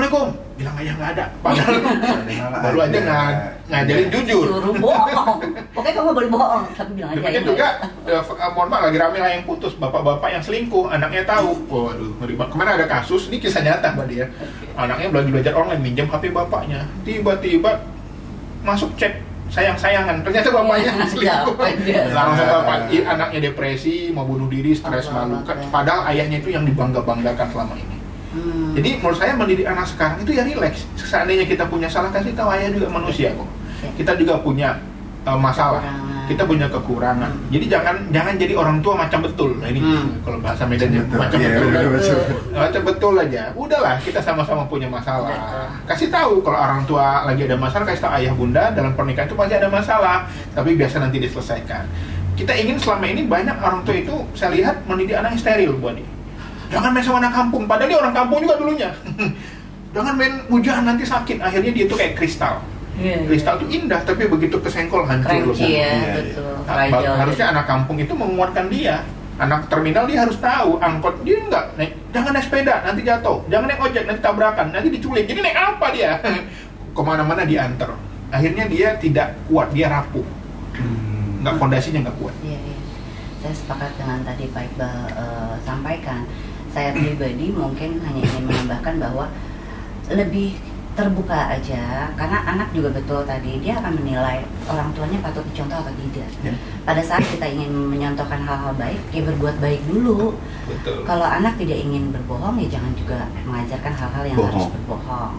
Assalamualaikum, 0.00 0.28
bilang 0.56 0.76
ayah 0.80 0.94
nggak 0.96 1.10
ada. 1.12 1.24
Padahal 1.44 1.74
baru 2.64 2.78
aja 2.80 2.98
nga- 3.04 3.36
ngajarin 3.68 4.08
jujur. 4.08 4.44
Suruh 4.48 4.74
bohong. 4.74 5.38
Pokoknya 5.76 5.92
kamu 5.92 6.10
boleh 6.16 6.30
bohong, 6.30 6.62
tapi 6.72 6.90
bilang 6.96 7.10
aja. 7.12 7.18
Demikian 7.20 7.36
ya. 7.36 7.48
juga, 7.52 7.66
eh, 8.08 8.16
eh, 8.16 8.50
mohon 8.50 8.68
maaf 8.68 8.82
lagi 8.82 8.96
rame 8.96 9.18
lah 9.20 9.30
yang 9.30 9.44
putus, 9.44 9.76
bapak-bapak 9.76 10.28
yang 10.30 10.40
selingkuh, 10.40 10.88
anaknya 10.88 11.28
tahu. 11.28 11.52
Waduh, 11.68 12.16
ngeri. 12.16 12.32
Kemarin 12.32 12.72
ada 12.74 12.86
kasus, 12.88 13.28
ini 13.28 13.36
kisah 13.38 13.60
nyata 13.60 13.92
mbak 13.92 14.06
dia. 14.08 14.24
Anaknya 14.72 15.12
belajar 15.12 15.30
belajar 15.30 15.52
online, 15.54 15.82
minjem 15.84 16.08
HP 16.08 16.32
bapaknya. 16.32 16.80
Tiba-tiba 17.04 17.84
masuk 18.62 18.96
chat 18.96 19.20
sayang-sayangan, 19.52 20.24
ternyata 20.24 20.48
bapaknya 20.48 20.96
selingkuh. 21.12 21.60
Langsung 22.08 22.48
bapak, 22.48 22.88
i- 22.88 23.04
anaknya 23.04 23.52
depresi, 23.52 24.08
mau 24.08 24.24
bunuh 24.24 24.48
diri, 24.48 24.72
stres 24.72 25.12
malu. 25.12 25.44
Padahal 25.68 26.08
ayahnya 26.08 26.40
itu 26.40 26.48
yang 26.48 26.64
dibangga-banggakan 26.64 27.52
selama 27.52 27.76
ini. 27.76 27.99
Hmm. 28.30 28.72
Jadi 28.78 29.02
menurut 29.02 29.18
saya 29.18 29.32
mendidik 29.34 29.66
anak 29.66 29.86
sekarang 29.86 30.22
itu 30.22 30.30
ya 30.30 30.42
rileks. 30.46 30.86
Seandainya 30.94 31.42
kita 31.42 31.66
punya 31.66 31.90
salah 31.90 32.14
kasih 32.14 32.30
tahu 32.30 32.46
ayah 32.54 32.70
juga 32.70 32.86
manusia 32.86 33.34
kok. 33.34 33.48
Ya. 33.82 33.90
Kita 33.98 34.12
juga 34.14 34.38
punya 34.38 34.78
uh, 35.26 35.34
masalah. 35.34 35.82
Kekurangan. 35.82 36.08
Kita 36.30 36.42
punya 36.46 36.66
kekurangan. 36.70 37.32
Jadi 37.50 37.66
jangan 37.66 37.96
jangan 38.14 38.34
jadi 38.38 38.54
orang 38.54 38.78
tua 38.78 38.94
macam 38.94 39.18
betul. 39.26 39.58
Nah 39.58 39.66
ini 39.66 39.82
Hmm. 39.82 40.22
kalau 40.22 40.38
bahasa 40.38 40.62
Medannya 40.62 41.02
Betul. 41.02 41.18
macam 41.18 41.38
Iya, 41.42 41.48
betul. 41.50 41.68
betul, 41.74 41.90
betul. 41.90 42.18
Macam 42.54 42.82
betul 42.86 43.14
aja. 43.18 43.42
Udahlah 43.58 43.94
kita 43.98 44.20
sama-sama 44.22 44.62
punya 44.70 44.86
masalah. 44.86 45.34
Kasih 45.90 46.06
tahu 46.06 46.38
kalau 46.38 46.54
orang 46.54 46.86
tua 46.86 47.26
lagi 47.26 47.50
ada 47.50 47.58
masalah 47.58 47.82
kasih 47.82 48.06
tahu 48.06 48.12
ayah 48.14 48.32
bunda 48.38 48.70
dalam 48.70 48.94
pernikahan 48.94 49.26
itu 49.26 49.34
pasti 49.34 49.54
ada 49.58 49.66
masalah. 49.66 50.30
Tapi 50.54 50.78
biasa 50.78 51.02
nanti 51.02 51.18
diselesaikan. 51.18 51.82
Kita 52.38 52.54
ingin 52.54 52.78
selama 52.78 53.10
ini 53.10 53.26
banyak 53.26 53.58
orang 53.58 53.82
tua 53.82 53.98
itu 53.98 54.14
saya 54.38 54.54
lihat 54.54 54.86
mendidik 54.86 55.18
anak 55.18 55.34
yang 55.34 55.42
steril 55.42 55.72
buat 55.82 55.98
dia. 55.98 56.06
Jangan 56.70 56.90
main 56.90 57.02
sama 57.02 57.18
anak 57.18 57.34
kampung, 57.34 57.66
padahal 57.66 57.90
dia 57.90 57.98
orang 57.98 58.14
kampung 58.14 58.38
juga 58.40 58.54
dulunya. 58.56 58.90
Jangan 59.94 60.14
main 60.14 60.34
hujan 60.46 60.86
nanti 60.86 61.02
sakit. 61.02 61.42
Akhirnya 61.42 61.72
dia 61.74 61.84
tuh 61.84 61.98
kayak 61.98 62.14
kristal. 62.14 62.62
Iya, 62.94 63.16
iya. 63.16 63.26
Kristal 63.26 63.54
tuh 63.58 63.68
indah, 63.68 64.00
tapi 64.02 64.28
begitu 64.28 64.54
kesenggol 64.56 65.02
hancur. 65.02 65.50
Ya, 65.50 65.66
Iya, 65.66 65.66
iya. 65.66 66.12
betul. 66.14 66.52
Nah, 66.62 66.74
Fragile. 66.86 67.16
harusnya 67.18 67.46
anak 67.50 67.64
kampung 67.66 67.96
itu 67.96 68.12
menguatkan 68.12 68.70
dia. 68.70 69.02
Anak 69.34 69.66
terminal 69.66 70.04
dia 70.04 70.20
harus 70.20 70.36
tahu, 70.36 70.76
angkot 70.78 71.24
dia 71.24 71.40
enggak 71.40 71.72
naik, 71.74 71.96
jangan 72.12 72.36
naik 72.36 72.44
sepeda 72.44 72.84
nanti 72.84 73.00
jatuh, 73.00 73.40
jangan 73.48 73.72
naik 73.72 73.80
ojek 73.80 74.04
nanti 74.04 74.20
tabrakan, 74.20 74.68
nanti 74.68 74.92
diculik. 74.92 75.24
Jadi 75.24 75.40
naik 75.40 75.56
apa 75.56 75.86
dia? 75.90 76.20
Ke 76.96 77.00
mana-mana 77.00 77.48
diantar. 77.48 77.88
Akhirnya 78.28 78.68
dia 78.68 79.00
tidak 79.00 79.32
kuat, 79.48 79.72
dia 79.72 79.88
rapuh, 79.88 80.22
Hmm. 80.76 81.40
nggak 81.40 81.56
fondasinya 81.56 82.04
nggak 82.04 82.16
kuat. 82.20 82.36
Iya, 82.44 82.58
iya. 82.60 82.76
Saya 83.40 83.54
sepakat 83.56 83.90
dengan 83.96 84.18
tadi 84.22 84.44
Pak 84.46 84.62
Iqbal 84.62 84.96
eh, 85.08 85.54
sampaikan. 85.64 86.20
Saya 86.70 86.94
pribadi 86.94 87.50
mungkin 87.50 87.98
hanya 88.02 88.22
ingin 88.22 88.44
menambahkan 88.46 88.94
bahwa 89.02 89.26
lebih 90.10 90.58
terbuka 90.98 91.54
aja 91.54 92.10
karena 92.18 92.38
anak 92.44 92.68
juga 92.74 92.90
betul 92.92 93.22
tadi 93.22 93.62
dia 93.62 93.78
akan 93.78 93.94
menilai 94.02 94.42
orang 94.66 94.90
tuanya 94.92 95.18
patut 95.22 95.46
dicontoh 95.48 95.78
atau 95.80 95.92
tidak. 95.94 96.28
Ya. 96.42 96.52
Pada 96.82 97.00
saat 97.00 97.22
kita 97.24 97.46
ingin 97.46 97.70
menyontohkan 97.70 98.42
hal-hal 98.42 98.74
baik, 98.74 99.00
ya 99.14 99.22
berbuat 99.22 99.56
baik 99.62 99.80
dulu. 99.86 100.34
Betul. 100.66 101.06
Kalau 101.06 101.24
anak 101.24 101.56
tidak 101.56 101.78
ingin 101.78 102.10
berbohong 102.10 102.58
ya 102.58 102.68
jangan 102.78 102.92
juga 102.98 103.18
mengajarkan 103.46 103.92
hal-hal 103.96 104.24
yang 104.28 104.38
Bohong. 104.38 104.50
harus 104.50 104.66
berbohong. 104.76 105.34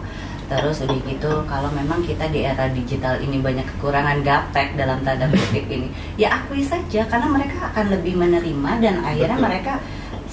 Terus 0.52 0.76
udah 0.84 0.98
gitu 1.08 1.32
kalau 1.48 1.68
memang 1.72 2.00
kita 2.04 2.28
di 2.28 2.44
era 2.44 2.68
digital 2.68 3.16
ini 3.24 3.40
banyak 3.40 3.64
kekurangan 3.76 4.20
gaptek 4.20 4.76
dalam 4.76 5.00
tanda 5.00 5.24
kutip 5.32 5.64
ini, 5.64 5.88
ya 6.20 6.28
akui 6.42 6.60
saja 6.60 7.08
karena 7.08 7.28
mereka 7.28 7.72
akan 7.72 7.88
lebih 7.88 8.20
menerima 8.20 8.70
dan 8.82 9.00
akhirnya 9.00 9.38
Betul. 9.40 9.48
mereka 9.48 9.72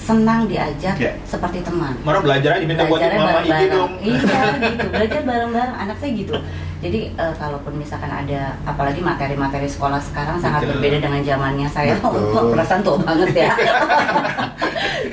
senang 0.00 0.44
diajak 0.44 0.96
Ya. 0.96 1.12
seperti 1.22 1.60
teman. 1.60 1.92
Mana 2.00 2.18
belajar 2.18 2.56
aja 2.56 2.64
minta 2.64 2.82
Belajarnya 2.82 3.18
mama 3.18 3.30
ini 3.30 3.36
bareng-bareng. 3.44 3.70
dong. 3.70 3.90
Iya 4.00 4.40
gitu, 4.58 4.84
belajar 4.88 5.20
bareng-bareng 5.22 5.74
anak 5.78 5.96
saya 5.96 6.10
gitu. 6.14 6.34
Jadi 6.80 7.00
eh, 7.12 7.34
kalaupun 7.36 7.76
misalkan 7.76 8.08
ada 8.08 8.56
apalagi 8.64 9.00
materi-materi 9.00 9.68
sekolah 9.68 10.00
sekarang 10.00 10.40
sangat 10.40 10.64
Betul. 10.64 10.80
berbeda 10.80 10.98
dengan 11.02 11.20
zamannya 11.20 11.68
saya. 11.68 11.94
Betul. 12.00 12.32
Kok 12.32 12.44
perasaan 12.50 12.80
tua 12.80 12.96
banget 12.98 13.30
ya. 13.38 13.52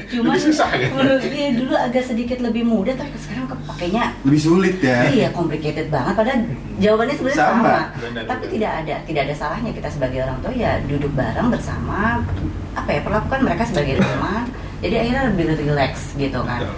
Lebih 0.07 0.41
susah 0.43 0.69
ya? 0.71 0.87
dulu, 0.87 1.13
iya, 1.27 1.49
dulu 1.53 1.73
agak 1.73 2.03
sedikit 2.03 2.37
lebih 2.39 2.63
mudah 2.63 2.93
tapi 2.93 3.17
sekarang 3.17 3.45
kepakainya 3.47 4.03
Lebih 4.21 4.41
sulit 4.41 4.77
ya. 4.79 4.99
iya 5.07 5.27
complicated 5.29 5.87
banget 5.87 6.13
padahal 6.13 6.39
jawabannya 6.77 7.15
sebenarnya 7.15 7.39
Sama. 7.39 7.53
sama, 7.57 7.77
Benar, 7.97 8.23
tapi 8.23 8.43
benar. 8.43 8.53
tidak 8.53 8.71
ada 8.77 8.95
tidak 9.03 9.21
ada 9.23 9.35
salahnya 9.35 9.71
kita 9.71 9.89
sebagai 9.89 10.19
orang 10.21 10.37
tua 10.39 10.53
ya 10.53 10.71
duduk 10.83 11.11
bareng 11.11 11.47
bersama 11.47 12.21
apa 12.73 12.89
ya 12.89 13.01
perlakukan 13.01 13.39
mereka 13.41 13.63
sebagai 13.63 13.95
teman 13.97 14.45
jadi 14.77 14.95
akhirnya 14.99 15.23
lebih 15.27 15.45
relax 15.59 15.93
gitu 16.13 16.39
kan 16.39 16.61
Betul. 16.61 16.75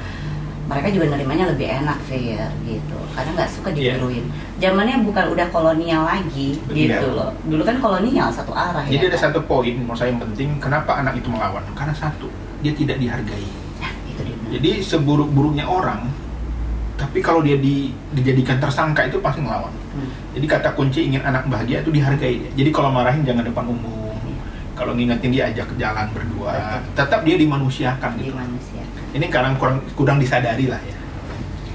mereka 0.65 0.88
juga 0.89 1.05
nerimanya 1.09 1.45
lebih 1.47 1.67
enak 1.67 1.97
Fir 2.05 2.39
gitu 2.63 2.97
karena 3.09 3.29
nggak 3.33 3.49
suka 3.49 3.69
Iya. 3.69 3.97
diguruin 3.97 4.25
zamannya 4.57 5.01
bukan 5.01 5.25
udah 5.29 5.47
kolonial 5.49 6.03
lagi 6.03 6.55
gitu 6.69 7.07
loh 7.09 7.31
dulu 7.43 7.63
kan 7.63 7.75
kolonial 7.77 8.29
satu 8.29 8.51
arah 8.51 8.85
Jadi 8.85 9.01
ya 9.01 9.09
ada 9.09 9.17
kan? 9.17 9.23
satu 9.25 9.39
poin 9.43 9.73
menurut 9.73 9.97
saya 9.97 10.09
yang 10.09 10.21
penting 10.21 10.49
kenapa 10.57 10.95
anak 10.95 11.15
itu 11.15 11.27
melawan? 11.27 11.63
Karena 11.73 11.91
satu, 11.91 12.27
dia 12.59 12.73
tidak 12.75 12.97
dihargai. 12.99 13.47
Nah, 13.79 13.91
itu 14.07 14.21
dia 14.23 14.35
Jadi 14.59 14.69
seburuk-buruknya 14.83 15.65
orang, 15.65 16.11
tapi 16.99 17.23
kalau 17.23 17.39
dia 17.39 17.55
di- 17.55 17.95
dijadikan 18.11 18.59
tersangka 18.59 19.07
itu 19.07 19.23
pasti 19.23 19.39
melawan. 19.39 19.71
Hmm. 19.95 20.09
Jadi 20.35 20.45
kata 20.45 20.75
kunci 20.75 21.07
ingin 21.07 21.23
anak 21.23 21.47
bahagia 21.47 21.79
itu 21.79 21.89
dihargai 21.89 22.35
dia. 22.43 22.51
Jadi 22.59 22.69
kalau 22.75 22.91
marahin 22.91 23.23
jangan 23.23 23.47
depan 23.47 23.65
umum. 23.65 24.11
Kalau 24.75 24.95
ngingetin 24.95 25.31
dia 25.35 25.51
ajak 25.51 25.67
ke 25.71 25.75
jalan 25.75 26.07
berdua. 26.15 26.55
Betul. 26.55 27.03
Tetap 27.03 27.19
dia 27.27 27.35
dimanusiakan 27.35 28.11
di 28.15 28.31
gitu. 28.31 28.35
Ini 29.09 29.25
kadang 29.27 29.59
kurang 29.59 29.83
kurang 29.97 30.17
disadari 30.23 30.71
lah 30.71 30.79
ya. 30.79 30.95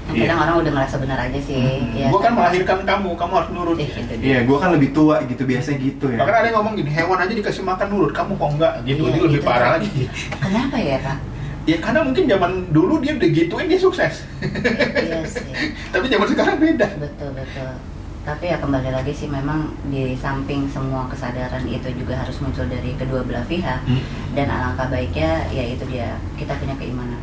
Nah, 0.05 0.13
kadang 0.15 0.37
orang 0.39 0.55
udah 0.59 0.71
merasa 0.71 0.95
benar 0.95 1.17
aja 1.19 1.39
sih 1.39 1.57
Hmm. 1.57 1.91
ya 1.91 2.07
Gua 2.07 2.19
kan 2.19 2.31
melahirkan 2.31 2.77
kamu, 2.81 3.09
kamu 3.13 3.33
harus 3.33 3.49
nurut. 3.51 3.77
Iya, 4.15 4.39
gue 4.41 4.57
kan 4.57 4.69
lebih 4.71 4.89
tua 4.91 5.17
gitu, 5.23 5.43
biasa 5.43 5.69
gitu 5.75 6.05
ya. 6.07 6.17
Bahkan 6.17 6.35
ada 6.35 6.45
yang 6.45 6.57
ngomong 6.57 6.73
gini, 6.75 6.89
hewan 6.89 7.17
aja 7.17 7.31
dikasih 7.31 7.61
makan 7.61 7.87
nurut, 7.89 8.11
kamu 8.11 8.31
kok 8.33 8.49
enggak? 8.51 8.73
Gitu, 8.83 9.01
Iya, 9.01 9.11
itu 9.11 9.23
lebih 9.25 9.39
gitu. 9.39 9.47
parah 9.47 9.69
lagi. 9.75 9.89
kenapa 10.37 10.77
ya 10.77 10.97
pak 10.99 11.17
Ya 11.65 11.81
karena 11.81 11.99
mungkin 11.99 12.23
zaman 12.27 12.51
dulu 12.69 13.01
dia 13.01 13.13
udah 13.13 13.25
gituin 13.27 13.65
dia 13.65 13.81
sukses. 13.81 14.21
iya 14.95 15.19
sih 15.25 15.41
Tapi 15.91 16.05
zaman 16.05 16.27
sekarang 16.27 16.57
beda. 16.57 16.87
betul 16.95 17.33
betul 17.33 17.71
tapi 18.21 18.45
ya 18.47 18.57
kembali 18.57 18.89
lagi 18.89 19.09
sih 19.11 19.25
memang 19.27 19.69
di 19.85 20.13
samping 20.15 20.65
semua 20.65 21.05
kesadaran 21.05 21.61
itu 21.63 21.85
juga 21.93 22.17
harus 22.17 22.33
muncul 22.39 22.65
dari 22.65 22.93
kedua 22.93 23.21
belah 23.21 23.45
pihak 23.45 23.85
Hmm. 23.85 24.01
dan 24.33 24.45
alangkah 24.47 24.85
baiknya 24.87 25.45
ya 25.47 25.61
itu 25.63 25.85
dia 25.85 26.17
kita 26.33 26.53
punya 26.55 26.73
keimanan 26.75 27.21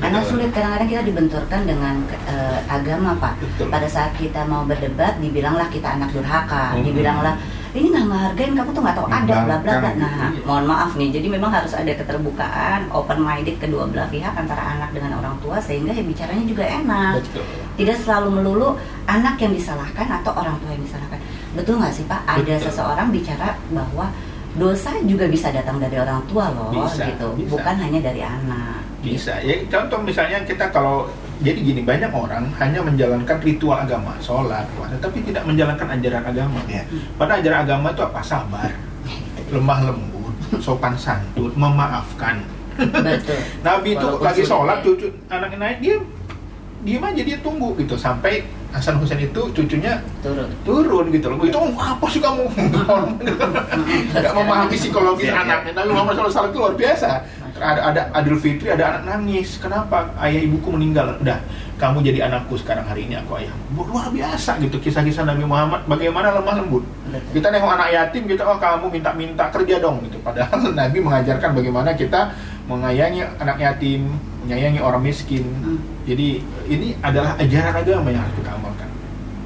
karena 0.00 0.18
sulit 0.22 0.50
kadang-kadang 0.50 0.88
kita 0.88 1.02
dibenturkan 1.04 1.60
dengan 1.62 1.94
eh, 2.24 2.58
agama 2.66 3.14
pak 3.14 3.36
Betul. 3.36 3.68
pada 3.68 3.86
saat 3.86 4.12
kita 4.14 4.42
mau 4.42 4.64
berdebat 4.64 5.16
dibilanglah 5.18 5.68
kita 5.68 5.92
anak 5.92 6.10
durhaka 6.10 6.72
Hmm. 6.72 6.82
dibilanglah 6.82 7.36
ini 7.70 7.86
nggak 7.88 8.02
menghargain 8.04 8.52
kamu 8.52 8.70
tuh 8.72 8.82
nggak 8.82 8.96
tahu 8.96 9.06
ada 9.08 9.34
bla 9.38 9.56
bla 9.56 9.56
bla 9.56 9.72
Membangkang. 9.76 9.98
nah 10.00 10.28
Iya. 10.28 10.42
mohon 10.42 10.64
maaf 10.66 10.90
nih 10.92 11.08
jadi 11.12 11.26
memang 11.30 11.50
harus 11.50 11.72
ada 11.72 11.92
keterbukaan 11.92 12.80
open 12.90 13.18
minded 13.20 13.56
kedua 13.56 13.86
belah 13.86 14.08
pihak 14.08 14.34
antara 14.34 14.62
anak 14.74 14.90
dengan 14.90 15.12
orang 15.16 15.36
tua 15.38 15.60
sehingga 15.60 15.90
ya 15.90 16.02
bicaranya 16.02 16.44
juga 16.44 16.64
enak 16.64 17.12
Betul. 17.20 17.44
tidak 17.76 17.96
selalu 17.98 18.28
melulu 18.32 18.68
anak 19.06 19.38
yang 19.38 19.52
disalahkan 19.52 20.08
atau 20.12 20.32
orang 20.32 20.58
tua 20.58 20.70
yang 20.70 20.82
disalahkan 20.82 21.20
betul 21.52 21.74
nggak 21.76 21.92
sih 21.92 22.04
pak 22.04 22.20
ada 22.24 22.42
Betul. 22.48 22.64
seseorang 22.66 23.08
bicara 23.10 23.48
bahwa 23.68 24.06
dosa 24.52 24.90
juga 25.04 25.30
bisa 25.30 25.48
datang 25.48 25.78
dari 25.78 25.94
orang 25.94 26.26
tua 26.26 26.50
loh 26.50 26.74
Bisa, 26.74 27.06
gitu 27.06 27.38
bisa. 27.38 27.50
bukan 27.52 27.76
hanya 27.76 28.02
dari 28.02 28.18
anak 28.20 28.82
Bisa. 29.00 29.40
Ya 29.40 29.56
contoh 29.66 29.98
misalnya 30.00 30.44
kita 30.44 30.68
kalau 30.68 31.08
jadi 31.40 31.56
gini 31.56 31.80
banyak 31.80 32.12
orang 32.12 32.52
hanya 32.56 32.80
menjalankan 32.80 33.40
ritual 33.40 33.80
agama, 33.80 34.12
sholat, 34.20 34.68
puasa, 34.76 34.92
tapi 35.00 35.24
tidak 35.24 35.40
menjalankan 35.42 35.88
ajaran 35.90 36.20
agama. 36.22 36.60
Iya. 36.66 36.84
Pada 37.16 37.40
ajaran 37.40 37.64
agama 37.64 37.86
itu 37.90 38.02
apa? 38.02 38.20
Sabar, 38.20 38.70
lemah 39.48 39.80
lembut, 39.88 40.34
sopan 40.58 40.92
santun, 40.94 41.48
memaafkan. 41.54 42.44
betul 42.76 43.36
Nabi 43.66 43.92
itu 43.92 44.04
Walaupun 44.04 44.24
lagi 44.24 44.42
sholat, 44.42 44.78
ya. 44.78 44.84
cucu 44.84 45.06
anaknya 45.28 45.58
naik 45.58 45.78
dia 45.80 45.96
diam 46.80 47.04
aja 47.04 47.20
dia 47.20 47.36
tunggu 47.40 47.76
gitu 47.76 47.92
sampai 47.92 48.40
Hasan 48.72 48.96
Husain 48.96 49.18
itu 49.18 49.42
cucunya 49.50 50.00
turun 50.22 50.48
turun 50.62 51.06
gitu 51.10 51.26
loh. 51.28 51.36
Itu 51.42 51.58
"Oh, 51.58 51.74
apa 51.74 52.06
sih 52.06 52.22
kamu? 52.22 52.46
Nggak 54.14 54.32
memahami 54.32 54.76
psikologi 54.76 55.26
Iya, 55.26 55.34
iya. 55.34 55.42
anaknya. 55.42 55.72
Nabi 55.74 55.90
Muhammad 55.90 56.14
SAW 56.22 56.48
itu 56.48 56.58
luar 56.58 56.74
biasa. 56.74 57.08
Ada 57.60 57.80
ada 57.92 58.02
Adil 58.16 58.40
Fitri, 58.40 58.72
ada 58.72 58.96
anak 58.96 59.02
nangis. 59.04 59.60
Kenapa? 59.60 60.08
Ayah 60.16 60.40
ibuku 60.40 60.72
meninggal. 60.72 61.20
Udah, 61.20 61.38
kamu 61.76 62.00
jadi 62.00 62.28
anakku 62.28 62.56
sekarang 62.56 62.88
hari 62.88 63.04
ini 63.04 63.20
aku 63.20 63.36
ayah. 63.36 63.52
Luar 63.76 64.08
biasa 64.08 64.56
gitu 64.64 64.80
kisah-kisah 64.80 65.28
Nabi 65.28 65.44
Muhammad. 65.44 65.84
Bagaimana 65.84 66.32
lemah 66.40 66.60
lembut. 66.60 66.84
Kita 67.36 67.52
nengok 67.52 67.72
anak 67.76 67.88
yatim 67.92 68.22
gitu, 68.28 68.42
oh 68.44 68.56
kamu 68.56 68.88
minta-minta 68.88 69.52
kerja 69.52 69.76
dong 69.80 70.00
gitu. 70.08 70.16
Padahal 70.24 70.56
Nabi 70.80 70.98
mengajarkan 71.04 71.50
bagaimana 71.52 71.92
kita 71.92 72.32
menyayangi 72.64 73.20
anak 73.40 73.56
yatim, 73.60 74.12
menyayangi 74.46 74.80
orang 74.80 75.02
miskin. 75.04 75.44
Hmm. 75.60 75.78
Jadi 76.08 76.40
ini 76.68 76.96
adalah 77.04 77.36
ajaran 77.36 77.74
agama 77.76 78.08
yang 78.08 78.22
harus 78.24 78.34
kita 78.40 78.50
amalkan. 78.50 78.69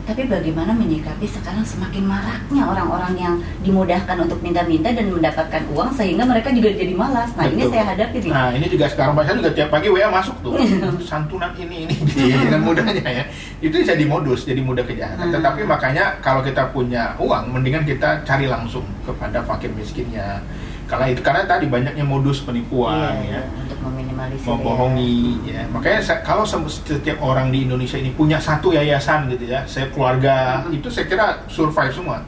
Tapi 0.05 0.29
bagaimana 0.29 0.77
menyikapi 0.77 1.25
sekarang 1.25 1.65
semakin 1.65 2.05
maraknya 2.05 2.63
orang-orang 2.69 3.15
yang 3.17 3.35
dimudahkan 3.65 4.17
untuk 4.21 4.37
minta-minta 4.45 4.93
dan 4.93 5.09
mendapatkan 5.09 5.63
uang 5.73 5.91
sehingga 5.97 6.29
mereka 6.29 6.53
juga 6.53 6.77
jadi 6.77 6.93
malas 6.93 7.33
nah 7.35 7.49
ini 7.49 7.65
Betul. 7.65 7.73
saya 7.73 7.85
hadapi 7.97 8.17
nih 8.21 8.33
Nah 8.33 8.49
ini 8.53 8.67
juga 8.69 8.87
sekarang 8.93 9.13
bahasa 9.17 9.33
juga 9.37 9.51
tiap 9.57 9.69
pagi 9.73 9.89
WA 9.89 10.09
masuk 10.13 10.37
tuh 10.45 10.53
santunan 11.01 11.53
ini 11.57 11.89
ini 11.89 11.95
gitu, 12.05 12.37
dengan 12.45 12.61
mudahnya 12.61 13.05
ya 13.05 13.25
itu 13.65 13.77
jadi 13.81 14.05
modus 14.05 14.45
jadi 14.45 14.61
mudah 14.61 14.85
kejahatan. 14.85 15.33
Hmm. 15.33 15.35
Tetapi 15.41 15.65
makanya 15.65 16.21
kalau 16.21 16.45
kita 16.45 16.69
punya 16.69 17.17
uang 17.17 17.55
mendingan 17.55 17.89
kita 17.89 18.21
cari 18.29 18.45
langsung 18.45 18.85
kepada 19.09 19.41
fakir 19.45 19.73
miskinnya. 19.73 20.45
Karena 20.85 21.09
itu 21.09 21.25
karena 21.25 21.49
tadi 21.49 21.65
banyaknya 21.65 22.05
modus 22.05 22.45
penipuan 22.45 23.17
Iya, 23.25 23.41
ya. 23.41 23.41
iya, 23.41 23.74
meminimalisir 23.85 24.49
membohongi 24.49 25.45
ya. 25.45 25.63
makanya 25.69 26.01
saya- 26.01 26.23
kalau 26.23 26.43
setiap 26.45 27.21
orang 27.21 27.53
di 27.53 27.69
Indonesia 27.69 28.01
ini 28.01 28.11
punya 28.11 28.41
satu 28.41 28.73
yayasan 28.73 29.29
gitu 29.29 29.45
ya 29.47 29.63
saya 29.65 29.93
keluarga 29.93 30.65
Hmm. 30.65 30.73
itu 30.73 30.89
saya 30.89 31.05
kira 31.05 31.27
survive 31.47 31.93
semua 31.93 32.25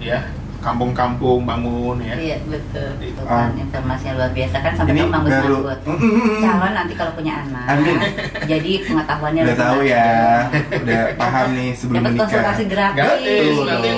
ya 0.00 0.24
kampung-kampung 0.68 1.40
bangun 1.42 1.96
ya 1.98 2.14
Iya 2.14 2.36
betul, 2.44 2.90
itu 3.00 3.20
Ah. 3.24 3.48
kan 3.48 3.56
informasinya 3.56 4.12
luar 4.14 4.30
biasa 4.30 4.56
kan 4.58 4.72
sampai 4.74 4.90
Ini 4.90 5.00
kamu 5.00 5.10
manggut 5.10 5.32
baru 5.32 5.56
manggut. 5.56 5.78
Mm, 5.80 5.96
mm, 5.96 6.12
mm. 6.12 6.40
Calon 6.40 6.72
nanti 6.74 6.92
kalau 6.94 7.12
punya 7.12 7.32
anak, 7.38 7.64
Amin. 7.68 7.96
jadi 8.44 8.72
pengetahuannya 8.82 9.40
Udah 9.42 9.56
tahu 9.58 9.78
ya, 9.82 10.08
udah 10.74 11.02
paham 11.14 11.46
nih 11.54 11.70
sebelum 11.72 11.96
Dapat 11.98 12.10
menikah. 12.10 12.22
konsultasi 12.26 12.62
gratis. 12.66 12.96
gratis 12.98 13.54
nanti 13.64 13.90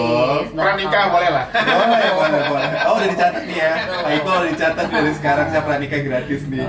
pranikah 0.52 1.04
boleh 1.08 1.30
lah 1.30 1.44
Boleh, 1.50 2.10
boleh, 2.12 2.40
boleh. 2.46 2.68
Oh, 2.82 2.94
udah 2.96 3.08
dicatat 3.08 3.42
nih 3.44 3.56
ya. 3.56 3.72
Pak 4.00 4.12
Iko 4.12 4.30
udah 4.30 4.48
dicatat 4.48 4.86
dari 4.88 5.12
sekarang 5.12 5.46
saya 5.48 5.62
pranikah 5.62 6.00
gratis 6.00 6.40
nih. 6.46 6.62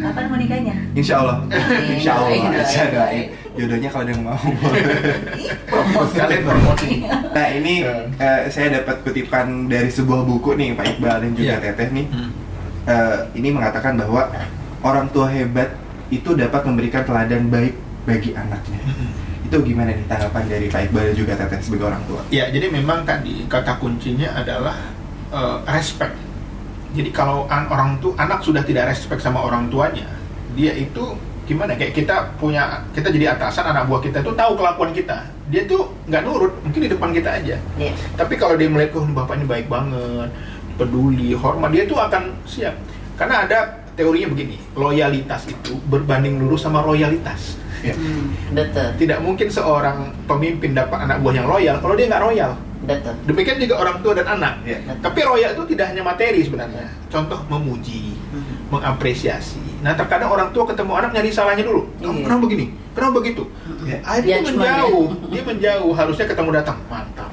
Kapan 0.00 0.22
mau 0.26 0.36
nikahnya? 0.36 0.74
Insya 0.92 1.14
Allah. 1.20 1.36
Insya 1.88 2.12
Allah. 2.16 2.28
Doain. 2.28 2.88
doain. 2.90 3.26
Jodohnya 3.58 3.88
kalau 3.88 4.04
ada 4.04 4.12
yang 4.12 4.22
mau. 4.22 4.38
Promosi. 5.68 6.14
kalian 6.14 6.42
promosi 6.42 6.90
Nah 7.28 7.46
ini 7.50 7.74
eh, 8.16 8.40
saya 8.48 8.68
dapat 8.72 9.02
kutipan 9.02 9.66
dari 9.66 9.88
sebuah 9.88 10.22
buku 10.22 10.54
nih 10.54 10.72
Pak 10.72 10.86
Iqbal 10.94 11.16
dan 11.18 11.30
juga 11.32 11.54
Iya. 11.56 11.62
Teteh 11.64 11.88
nih. 11.90 12.06
Eh, 12.84 13.18
ini 13.34 13.48
mengatakan 13.50 13.94
bahwa 13.94 14.30
orang 14.80 15.10
tua 15.10 15.28
hebat 15.28 15.74
itu 16.08 16.32
dapat 16.32 16.64
memberikan 16.64 17.02
teladan 17.02 17.46
baik 17.46 17.74
bagi 18.04 18.32
anaknya. 18.32 18.80
Itu 19.42 19.60
gimana 19.60 19.90
nih 19.90 20.06
tanggapan 20.06 20.44
dari 20.46 20.66
Pak 20.66 20.80
Iqbal 20.86 21.02
dan 21.04 21.16
juga 21.16 21.32
Teteh 21.34 21.60
sebagai 21.60 21.86
orang 21.86 22.02
tua? 22.04 22.20
ya 22.28 22.48
jadi 22.48 22.68
memang 22.68 23.02
tadi 23.02 23.44
kata 23.44 23.76
kuncinya 23.76 24.32
adalah 24.34 24.76
eh, 25.28 25.56
respect 25.68 26.14
jadi 26.88 27.10
kalau 27.10 27.44
an- 27.46 27.66
orang 27.66 27.98
tuh 27.98 28.14
anak 28.14 28.40
sudah 28.40 28.62
tidak 28.62 28.88
respect 28.88 29.20
sama 29.20 29.40
orang 29.40 29.68
tuanya 29.68 30.08
dia 30.52 30.72
itu 30.72 31.12
gimana 31.48 31.72
kayak 31.72 31.96
kita 31.96 32.14
punya 32.36 32.84
kita 32.92 33.08
jadi 33.08 33.32
atasan 33.32 33.64
anak 33.66 33.88
buah 33.88 34.04
kita 34.04 34.20
tuh 34.20 34.36
tahu 34.36 34.52
kelakuan 34.54 34.92
kita 34.92 35.24
dia 35.48 35.64
tuh 35.64 35.88
nggak 36.04 36.22
nurut 36.22 36.52
mungkin 36.60 36.80
di 36.84 36.90
depan 36.92 37.08
kita 37.08 37.40
aja 37.40 37.56
Iya. 37.74 37.92
Tapi 38.14 38.36
kalau 38.36 38.54
dia 38.54 38.68
melihat, 38.68 39.00
oh 39.00 39.08
bapak 39.08 39.40
ini 39.40 39.46
baik 39.48 39.66
banget, 39.66 40.28
peduli, 40.76 41.32
hormat, 41.32 41.72
dia 41.72 41.88
tuh 41.88 41.96
akan 41.96 42.36
siap. 42.44 42.76
Karena 43.16 43.48
ada 43.48 43.58
teorinya 43.96 44.28
begini, 44.28 44.60
loyalitas 44.74 45.48
itu 45.48 45.80
berbanding 45.88 46.36
lurus 46.36 46.62
sama 46.62 46.84
royalitas. 46.84 47.56
Ya. 47.80 47.94
Hmm, 47.94 48.34
betul, 48.52 48.90
Tidak 48.98 49.18
mungkin 49.18 49.48
seorang 49.48 50.10
pemimpin 50.26 50.74
dapat 50.74 51.06
anak 51.06 51.22
buah 51.22 51.34
yang 51.34 51.48
loyal 51.48 51.76
kalau 51.78 51.94
dia 51.94 52.06
nggak 52.06 52.22
royal. 52.22 52.52
betul. 52.78 53.14
Demikian 53.24 53.58
juga 53.58 53.74
orang 53.78 53.96
tua 54.00 54.12
dan 54.14 54.26
anak. 54.28 54.54
Ya. 54.62 54.78
Tapi 54.98 55.18
royal 55.22 55.50
itu 55.52 55.64
tidak 55.72 55.94
hanya 55.94 56.02
materi 56.02 56.40
sebenarnya. 56.42 56.92
Contoh 57.08 57.40
memuji, 57.48 58.12
Hmm. 58.28 58.44
mengapresiasi. 58.68 59.64
Nah 59.78 59.92
terkadang 59.94 60.30
orang 60.34 60.50
tua 60.50 60.66
ketemu 60.66 60.92
anak 60.98 61.10
nyari 61.14 61.30
salahnya 61.30 61.62
dulu. 61.62 61.86
Kamu 62.02 62.18
Iya. 62.18 62.24
kenapa 62.26 62.40
begini? 62.50 62.66
Kenapa 62.98 63.12
begitu? 63.22 63.42
Ya. 63.86 63.98
Akhirnya 64.02 64.26
Dia 64.26 64.38
menjauh, 64.42 65.06
dia 65.30 65.42
menjauh. 65.46 65.90
Harusnya 65.94 66.26
ketemu 66.26 66.50
datang, 66.50 66.78
mantap, 66.90 67.30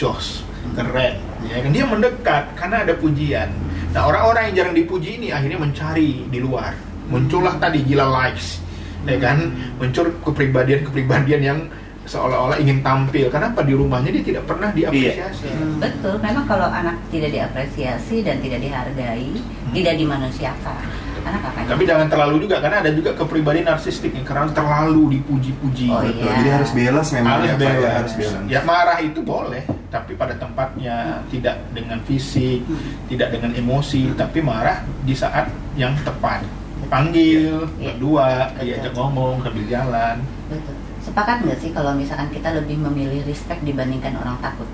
jos, 0.00 0.40
keren. 0.72 1.14
Ya 1.44 1.56
kan 1.60 1.70
dia 1.72 1.84
mendekat 1.84 2.44
karena 2.56 2.76
ada 2.84 2.94
pujian. 2.96 3.48
Nah 3.92 4.02
orang-orang 4.08 4.52
yang 4.52 4.54
jarang 4.64 4.74
dipuji 4.76 5.20
ini 5.20 5.28
akhirnya 5.34 5.58
mencari 5.60 6.24
di 6.28 6.38
luar. 6.40 6.72
Muncullah 7.10 7.58
tadi 7.58 7.82
gila 7.82 8.06
likes, 8.06 8.62
ya 9.02 9.18
kan? 9.18 9.50
Muncul 9.82 10.14
kepribadian-kepribadian 10.22 11.42
yang 11.42 11.58
seolah-olah 12.06 12.56
ingin 12.62 12.80
tampil. 12.86 13.26
Kenapa 13.28 13.66
di 13.66 13.74
rumahnya 13.74 14.14
dia 14.14 14.24
tidak 14.24 14.46
pernah 14.46 14.70
diapresiasi? 14.70 15.46
Hmm, 15.50 15.82
betul, 15.82 16.16
memang 16.22 16.46
kalau 16.46 16.70
anak 16.70 16.96
tidak 17.10 17.34
diapresiasi 17.34 18.22
dan 18.22 18.38
tidak 18.38 18.62
dihargai, 18.62 19.30
tidak 19.74 19.94
dimanusiakan, 19.98 20.78
anak 21.24 21.40
Tapi 21.70 21.82
jangan 21.86 22.06
terlalu 22.10 22.36
juga 22.48 22.56
karena 22.58 22.76
ada 22.82 22.90
juga 22.90 23.10
kepribadian 23.14 23.66
narsistik 23.70 24.10
yang 24.10 24.26
karena 24.26 24.50
terlalu 24.50 25.18
dipuji-puji. 25.20 25.86
Oh, 25.90 26.02
Betul. 26.02 26.26
iya. 26.26 26.32
Jadi 26.40 26.50
harus 26.50 26.70
balance 26.74 27.10
memang 27.14 27.32
harus 27.38 27.46
ya, 27.46 27.54
Pak, 27.54 27.72
ya, 27.78 27.90
harus 27.94 28.12
balance. 28.18 28.48
Ya 28.50 28.60
marah 28.66 28.98
itu 28.98 29.20
boleh, 29.22 29.62
tapi 29.88 30.12
pada 30.18 30.34
tempatnya, 30.34 30.96
tidak 31.30 31.56
dengan 31.70 31.98
fisik, 32.04 32.60
Hmm. 32.66 33.06
tidak 33.06 33.28
dengan 33.32 33.50
emosi, 33.54 34.12
tapi 34.18 34.38
marah 34.42 34.82
di 35.02 35.14
saat 35.14 35.46
yang 35.74 35.94
tepat. 36.02 36.42
Panggil, 36.90 37.70
Iya. 37.78 37.94
berdua, 37.94 38.50
Betul. 38.50 38.64
diajak 38.66 38.92
ngomong 38.96 39.34
sambil 39.46 39.64
jalan. 39.70 40.16
Betul. 40.50 40.74
Sepakat 41.00 41.36
nggak 41.46 41.58
sih 41.62 41.70
kalau 41.70 41.92
misalkan 41.94 42.28
kita 42.28 42.50
lebih 42.52 42.76
memilih 42.76 43.22
respect 43.24 43.62
dibandingkan 43.62 44.16
orang 44.18 44.36
takut? 44.42 44.66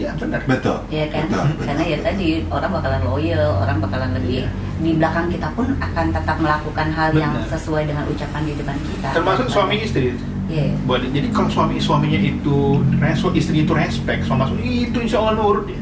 Ya 0.00 0.16
benar. 0.16 0.40
betul 0.48 0.78
Iya 0.88 1.06
kan? 1.12 1.28
betul, 1.28 1.44
betul. 1.44 1.64
Karena 1.68 1.84
ya 1.84 1.98
tadi 2.00 2.26
orang 2.48 2.70
bakalan 2.72 3.02
loyal, 3.04 3.44
orang 3.60 3.76
bakalan 3.78 4.10
lebih 4.16 4.38
Iya. 4.40 4.48
di 4.80 4.90
belakang 4.96 5.26
kita 5.28 5.48
pun 5.52 5.66
akan 5.76 6.06
tetap 6.08 6.36
melakukan 6.40 6.88
hal 6.88 7.10
yang 7.12 7.32
Benar. 7.36 7.52
sesuai 7.52 7.82
dengan 7.84 8.04
ucapan 8.08 8.42
di 8.42 8.52
depan 8.56 8.76
kita. 8.80 9.08
Termasuk 9.12 9.46
suami 9.46 9.76
istri. 9.78 10.16
Iya. 10.48 10.72
Buat 10.82 11.04
jadi 11.06 11.28
kalau 11.30 11.46
suami 11.46 11.76
suaminya 11.76 12.16
itu 12.16 12.56
respect, 12.96 13.36
istri 13.36 13.62
itu 13.62 13.70
respect, 13.70 14.24
sama 14.24 14.48
suami 14.48 14.64
itu 14.88 14.98
insya 14.98 15.20
Allah 15.20 15.36
nurut 15.36 15.68
dia. 15.68 15.78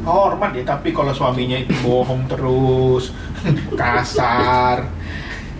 Hormat 0.00 0.56
ya, 0.56 0.64
tapi 0.64 0.90
kalau 0.90 1.12
suaminya 1.12 1.60
itu 1.60 1.76
bohong 1.84 2.24
terus, 2.24 3.12
kasar, 3.78 4.88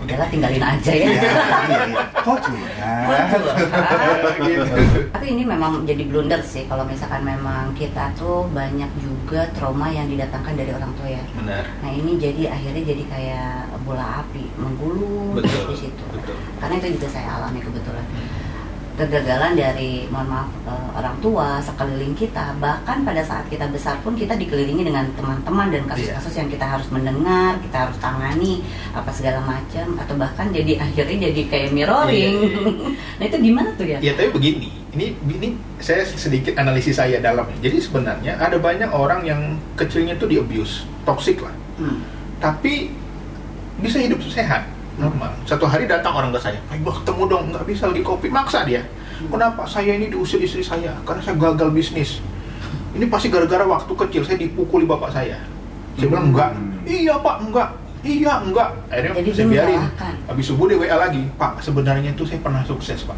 Udahlah 0.01 0.27
tinggalin 0.33 0.63
aja 0.65 0.91
ya. 0.91 1.07
Iya, 1.07 1.21
iya, 1.21 1.81
iya. 1.93 2.03
kok 2.25 2.37
curhat 2.41 4.35
gitu. 4.41 4.75
Tapi 5.13 5.25
ini 5.29 5.43
memang 5.45 5.85
jadi 5.85 6.03
blunder 6.09 6.41
sih 6.41 6.65
kalau 6.65 6.85
misalkan 6.89 7.21
memang 7.21 7.69
kita 7.77 8.09
tuh 8.17 8.49
banyak 8.49 8.89
juga 8.97 9.45
trauma 9.53 9.93
yang 9.93 10.09
didatangkan 10.09 10.57
dari 10.57 10.71
orang 10.73 10.91
tua 10.97 11.09
ya. 11.09 11.23
Benar. 11.37 11.63
Nah 11.85 11.91
ini 11.93 12.17
jadi 12.17 12.49
akhirnya 12.49 12.83
jadi 12.83 13.03
kayak 13.05 13.53
bola 13.85 14.25
api 14.25 14.45
menggulung 14.57 15.37
Betul. 15.37 15.73
di 15.73 15.75
situ. 15.77 16.03
Betul. 16.17 16.35
Karena 16.57 16.75
itu 16.81 16.87
juga 16.97 17.07
saya 17.09 17.29
alami 17.37 17.59
kebetulan. 17.61 18.05
Kegagalan 19.01 19.57
dari 19.57 20.05
mohon 20.13 20.29
maaf 20.29 20.49
eh, 20.69 20.89
orang 20.93 21.17
tua 21.25 21.57
sekeliling 21.57 22.13
kita 22.13 22.53
bahkan 22.61 23.01
pada 23.01 23.25
saat 23.25 23.49
kita 23.49 23.65
besar 23.73 23.97
pun 24.05 24.13
kita 24.13 24.37
dikelilingi 24.37 24.85
dengan 24.85 25.09
teman-teman 25.17 25.73
dan 25.73 25.83
kasus-kasus 25.89 26.37
yang 26.37 26.49
kita 26.53 26.69
harus 26.69 26.85
mendengar 26.93 27.57
kita 27.65 27.89
harus 27.89 27.97
tangani 27.97 28.61
apa 28.93 29.09
segala 29.09 29.41
macam 29.41 29.97
atau 29.97 30.13
bahkan 30.13 30.53
jadi 30.53 30.77
akhirnya 30.85 31.33
jadi 31.33 31.41
kayak 31.49 31.69
mirroring 31.73 32.11
Iya, 32.21 32.31
nah 33.19 33.23
itu 33.25 33.37
gimana 33.41 33.69
tuh 33.75 33.85
ya? 33.87 33.97
Ya 34.03 34.11
tapi 34.13 34.29
begini, 34.35 34.69
ini 34.93 35.15
ini 35.15 35.47
saya 35.79 36.03
sedikit 36.05 36.53
analisis 36.59 36.99
saya 36.99 37.17
dalam. 37.17 37.47
Jadi 37.63 37.77
sebenarnya 37.79 38.37
ada 38.37 38.57
banyak 38.59 38.89
orang 38.91 39.25
yang 39.25 39.41
kecilnya 39.79 40.15
tuh 40.19 40.27
di 40.29 40.37
abuse, 40.37 40.85
toxic 41.07 41.39
lah. 41.41 41.53
Hmm. 41.79 42.03
Tapi 42.41 42.91
bisa 43.81 43.97
hidup 43.97 44.21
sehat, 44.27 44.67
normal. 44.97 45.31
Satu 45.45 45.67
hari 45.67 45.87
datang 45.87 46.11
orang 46.11 46.31
ke 46.35 46.39
saya, 46.41 46.59
baik 46.67 46.81
bah 46.83 46.95
ketemu 46.99 47.23
dong, 47.27 47.45
nggak 47.53 47.65
bisa 47.67 47.83
lagi 47.87 48.01
kopi, 48.01 48.27
maksa 48.27 48.63
dia. 48.67 48.83
Kenapa 49.21 49.63
saya 49.69 49.93
ini 49.95 50.09
diusir 50.09 50.41
istri 50.41 50.65
saya? 50.65 50.97
Karena 51.05 51.21
saya 51.21 51.37
gagal 51.37 51.69
bisnis. 51.69 52.19
Ini 52.91 53.05
pasti 53.07 53.29
gara-gara 53.29 53.63
waktu 53.63 53.93
kecil 53.93 54.21
saya 54.25 54.37
dipukuli 54.41 54.83
bapak 54.83 55.13
saya. 55.13 55.37
Saya 55.95 56.07
bilang 56.09 56.33
enggak. 56.33 56.51
Hmm. 56.57 56.81
Iya 56.83 57.15
pak, 57.21 57.35
enggak. 57.45 57.69
Iya 58.01 58.33
enggak. 58.41 58.69
Akhirnya 58.89 59.21
Jadi 59.21 59.29
saya 59.31 59.47
biarin. 59.47 59.81
Habis 60.25 60.45
subuh 60.49 60.65
dia 60.65 60.77
WA 60.81 60.97
lagi, 60.97 61.21
Pak 61.37 61.61
sebenarnya 61.61 62.09
itu 62.11 62.25
saya 62.25 62.41
pernah 62.41 62.65
sukses 62.65 63.05
Pak. 63.05 63.13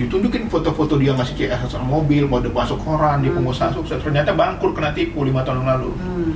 Ditunjukin 0.00 0.50
foto-foto 0.50 0.98
dia 0.98 1.14
ngasih 1.14 1.36
CS 1.38 1.70
sama 1.70 1.86
mobil, 1.86 2.26
mau 2.26 2.42
masuk 2.42 2.80
koran, 2.82 3.22
dia 3.22 3.30
Hmm. 3.30 3.44
pengusaha 3.44 3.70
sukses. 3.70 4.02
Ternyata 4.02 4.34
bangkrut 4.34 4.74
kena 4.74 4.90
tipu 4.90 5.22
lima 5.22 5.46
tahun 5.46 5.62
yang 5.62 5.68
lalu. 5.78 5.90
Hmm. 6.02 6.32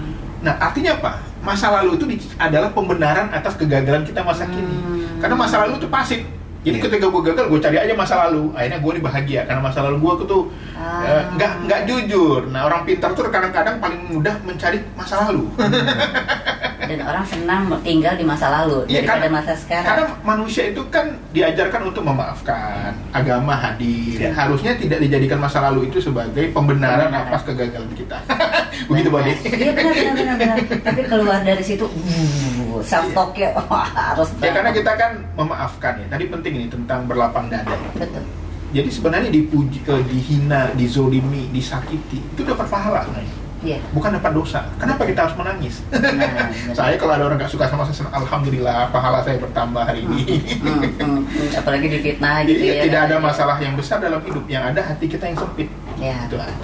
Nah 0.47 0.55
artinya 0.63 0.95
apa? 0.95 1.13
Masa 1.47 1.71
lalu 1.71 1.95
itu 1.95 2.05
adalah 2.37 2.75
pembenaran 2.75 3.31
atas 3.31 3.55
kegagalan 3.55 4.03
kita 4.03 4.21
masa 4.21 4.51
kini. 4.51 4.77
Hmm. 4.77 5.23
Karena 5.23 5.39
masa 5.39 5.63
lalu 5.63 5.79
itu 5.79 5.87
pasif. 5.87 6.21
Jadi 6.67 6.83
Iya. 6.83 6.91
ketika 6.91 7.07
gue 7.07 7.23
gagal, 7.23 7.47
gue 7.47 7.61
cari 7.63 7.79
aja 7.79 7.95
masa 7.95 8.27
lalu. 8.27 8.51
Akhirnya 8.51 8.83
gue 8.83 8.91
ini 8.91 9.03
bahagia 9.07 9.41
karena 9.47 9.63
masa 9.63 9.87
lalu 9.87 10.03
gue 10.03 10.27
tuh 10.27 10.43
Ah. 10.75 11.07
eh, 11.07 11.23
nggak 11.39 11.53
nggak 11.71 11.81
jujur. 11.87 12.51
Nah 12.51 12.67
orang 12.67 12.83
pintar 12.83 13.15
tuh 13.15 13.31
kadang-kadang 13.31 13.79
paling 13.79 14.11
mudah 14.11 14.35
mencari 14.43 14.83
masa 14.99 15.31
lalu. 15.31 15.47
dan 16.87 17.01
orang 17.03 17.25
senang 17.25 17.63
tinggal 17.81 18.15
di 18.15 18.23
masa 18.23 18.47
lalu 18.49 18.87
Iya, 18.87 19.03
daripada 19.03 19.19
karena- 19.21 19.37
masa 19.37 19.53
sekarang. 19.55 19.87
Karena 19.87 20.05
manusia 20.23 20.63
itu 20.67 20.83
kan 20.89 21.07
diajarkan 21.31 21.81
untuk 21.85 22.03
memaafkan, 22.03 22.91
agama 23.11 23.55
hadir. 23.55 24.19
Ya. 24.19 24.31
Harusnya 24.33 24.73
tidak 24.75 24.99
dijadikan 24.99 25.39
masa 25.39 25.61
lalu 25.61 25.87
itu 25.87 25.99
sebagai 25.99 26.51
pembenaran 26.51 27.11
Pembenaran. 27.11 27.29
atas 27.29 27.43
kegagalan 27.45 27.91
kita. 27.93 28.19
Begitu, 28.89 29.09
Pak. 29.09 29.21
Iya 29.27 29.71
benar 29.73 29.93
benar 29.93 30.15
benar 30.15 30.37
benar. 30.37 30.59
Tapi 30.85 31.01
keluar 31.05 31.41
dari 31.41 31.65
situ, 31.65 31.85
uh, 31.85 32.79
self 32.81 33.09
talknya 33.11 33.49
wah, 33.57 33.89
harus. 33.89 34.29
Ya 34.39 34.53
karena 34.53 34.71
kita 34.71 34.93
kan 34.95 35.13
memaafkan 35.35 35.99
ya. 35.99 36.07
Tadi 36.09 36.25
penting 36.29 36.53
ini 36.55 36.67
tentang 36.69 37.05
berlapang 37.05 37.49
dada. 37.49 37.73
betul. 37.93 38.23
Jadi 38.67 38.91
sebenarnya 38.91 39.31
dipuji, 39.31 39.79
eh, 39.81 40.03
dihina, 40.05 40.75
dizolimi, 40.75 41.49
disakiti 41.49 42.19
itu 42.19 42.43
dapat 42.43 42.67
pahala 42.67 43.07
sebenarnya. 43.07 43.36
Iya. 43.67 43.79
Bukan 43.91 44.11
dapat 44.15 44.31
dosa. 44.31 44.63
Kenapa 44.79 45.03
kita 45.03 45.27
harus 45.27 45.35
menangis? 45.35 45.83
Nah, 45.91 46.47
saya 46.79 46.95
kalau 46.95 47.13
ada 47.19 47.25
orang 47.27 47.39
nggak 47.43 47.51
suka 47.51 47.67
sama 47.67 47.83
saya, 47.91 48.07
alhamdulillah 48.15 48.95
pahala 48.95 49.27
saya 49.27 49.43
bertambah 49.43 49.83
hari 49.83 50.07
ini. 50.07 50.23
Hmm, 50.63 50.79
hmm, 50.87 51.21
hmm. 51.27 51.59
apalagi 51.59 51.87
difitnah 51.91 52.47
gitu 52.47 52.63
Iya, 52.63 52.75
ya. 52.79 52.83
tidak 52.87 53.01
ada 53.11 53.17
masalah 53.19 53.57
yang 53.59 53.75
besar 53.75 53.99
dalam 53.99 54.23
hidup. 54.23 54.45
Yang 54.47 54.65
ada 54.71 54.81
hati 54.87 55.07
kita 55.11 55.25
yang 55.27 55.39
sempit. 55.43 55.69
Ya. 55.99 56.15
Itu 56.31 56.39
aja. 56.39 56.55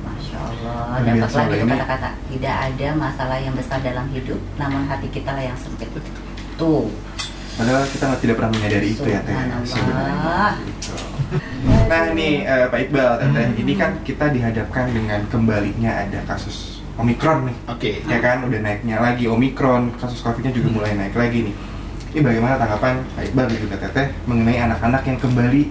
Masya 0.00 0.38
Allah, 0.38 1.02
Luar 1.02 1.28
dapat 1.28 1.44
lagi 1.52 1.64
kata-kata 1.68 2.10
Tidak 2.32 2.54
ada 2.72 2.88
masalah 2.96 3.36
yang 3.36 3.52
besar 3.52 3.78
dalam 3.84 4.08
hidup 4.08 4.40
Namun 4.56 4.88
hati 4.88 5.12
kita 5.12 5.36
lah 5.36 5.44
yang 5.44 5.58
sempit 5.60 5.92
Tuh 6.56 6.88
Padahal 7.60 7.84
kita 7.86 8.04
nggak- 8.06 8.20
tidak 8.20 8.34
pernah 8.34 8.50
menyadari 8.50 8.88
itu 8.90 9.04
ya 9.04 9.20
teh 9.20 9.36
sebenarnya. 9.62 10.56
Gitu. 10.58 10.92
Nah 11.86 12.02
nih 12.10 12.34
eh, 12.42 12.66
Pak 12.66 12.78
Iqbal 12.80 13.08
teteh, 13.20 13.44
Hmm. 13.46 13.60
ini 13.60 13.72
kan 13.74 13.90
kita 14.00 14.26
dihadapkan 14.30 14.88
dengan 14.88 15.20
kembalinya 15.28 15.92
ada 16.00 16.24
kasus 16.24 16.80
Omikron 16.96 17.46
nih, 17.46 17.56
Oke. 17.66 17.90
ya 18.02 18.18
kan 18.18 18.44
udah 18.44 18.60
naiknya 18.60 18.96
lagi 18.98 19.24
Omikron, 19.24 19.92
kasus 19.96 20.20
Covidnya 20.20 20.50
juga 20.50 20.68
mulai 20.70 20.92
naik 20.94 21.12
lagi 21.12 21.48
nih. 21.48 21.54
Ini 22.10 22.20
bagaimana 22.20 22.56
tanggapan 22.56 23.00
Pak 23.14 23.22
Iqbal 23.26 23.46
dan 23.46 23.58
juga 23.58 23.76
teteh 23.78 24.06
mengenai 24.24 24.58
anak-anak 24.58 25.02
yang 25.04 25.18
kembali 25.18 25.62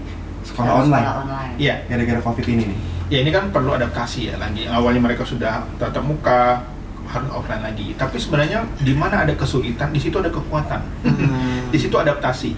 sekolah 0.41 0.73
online 0.79 1.03
Sekolah 1.03 1.21
online 1.21 1.51
Iya. 1.57 1.75
gara-gara 1.85 2.21
Covid 2.23 2.45
ini 2.47 2.63
nih? 2.65 2.79
Ya 3.09 3.17
ini 3.19 3.29
kan 3.29 3.49
perlu 3.49 3.73
adaptasi 3.73 4.29
ya 4.29 4.35
lagi. 4.37 4.65
Awalnya 4.65 5.01
mereka 5.03 5.21
sudah 5.23 5.65
tatap 5.75 6.01
muka, 6.01 6.61
harus 7.09 7.29
offline 7.33 7.65
lagi. 7.65 7.97
Tapi 7.97 8.17
sebenarnya 8.21 8.63
di 8.77 8.93
mana 8.93 9.25
ada 9.25 9.33
kesulitan, 9.33 9.89
di 9.89 9.99
situ 9.99 10.21
ada 10.21 10.29
kekuatan. 10.29 10.81
Hmm. 11.05 11.65
di 11.73 11.77
situ 11.81 11.97
adaptasi. 11.97 12.53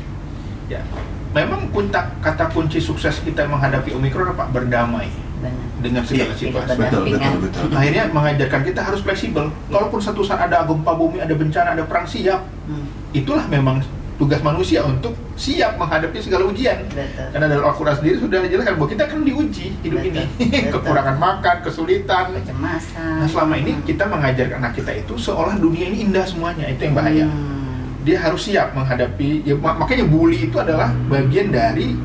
Ya. 0.68 0.84
Memang 1.32 1.72
kunta, 1.72 2.12
kata 2.20 2.52
kunci 2.52 2.84
sukses 2.84 3.24
kita 3.24 3.48
menghadapi 3.48 3.96
Omikron 3.96 4.36
apa? 4.36 4.52
Berdamai 4.52 5.08
Benar 5.40 5.72
dengan 5.82 6.04
segala 6.06 6.36
Iya, 6.36 6.38
situasi. 6.38 6.76
Betul, 6.78 7.04
Betul, 7.08 7.18
betul, 7.18 7.36
betul. 7.50 7.68
Akhirnya 7.74 8.04
mengajarkan 8.14 8.62
kita 8.68 8.82
harus 8.86 9.00
fleksibel. 9.02 9.46
Kalaupun 9.72 10.00
satu 10.04 10.22
saat 10.22 10.52
ada 10.52 10.68
gempa 10.68 10.94
bumi, 10.94 11.18
ada 11.24 11.34
bencana, 11.34 11.74
ada 11.74 11.84
perang, 11.88 12.06
siap. 12.06 12.46
Hmm, 12.70 12.86
Itulah 13.12 13.48
memang 13.50 13.82
tugas 14.22 14.38
manusia 14.46 14.86
untuk 14.86 15.18
siap 15.34 15.82
menghadapi 15.82 16.22
segala 16.22 16.46
ujian. 16.46 16.86
Betul 16.86 17.26
Karena 17.34 17.46
dalam 17.50 17.66
Al-Quran 17.66 17.96
sendiri 17.98 18.22
sudah 18.22 18.38
dijelaskan 18.46 18.78
bahwa 18.78 18.90
kita 18.94 19.04
kan 19.10 19.20
diuji 19.26 19.74
hidup 19.82 19.98
Betul, 19.98 20.14
ini. 20.14 20.24
betul. 20.62 20.70
Kekurangan 20.78 21.18
makan, 21.18 21.56
kesulitan. 21.66 22.26
Kecemasan 22.38 23.18
Nah 23.18 23.28
selama 23.28 23.58
ini 23.58 23.82
kita 23.82 24.06
mengajarkan 24.06 24.62
anak 24.62 24.74
kita 24.78 24.92
itu 24.94 25.18
seolah 25.18 25.58
dunia 25.58 25.90
ini 25.90 26.06
indah 26.06 26.22
semuanya. 26.22 26.70
Itu 26.70 26.86
yang 26.86 26.94
bahaya. 26.94 27.26
Hmm. 27.26 28.06
Dia 28.06 28.18
harus 28.22 28.46
siap 28.46 28.78
menghadapi. 28.78 29.42
Ya, 29.42 29.58
mak- 29.58 29.82
makanya 29.82 30.06
bully 30.06 30.46
itu 30.46 30.58
adalah 30.62 30.94
bagian 31.10 31.50
dari 31.50 31.98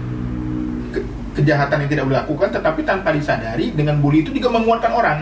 ke- 0.90 1.05
kejahatan 1.35 1.85
yang 1.85 1.90
tidak 1.92 2.05
dilakukan, 2.09 2.48
tetapi 2.50 2.81
tanpa 2.81 3.12
disadari 3.12 3.76
dengan 3.76 4.00
bully 4.00 4.24
itu 4.24 4.33
juga 4.33 4.57
menguatkan 4.57 4.92
orang. 4.92 5.18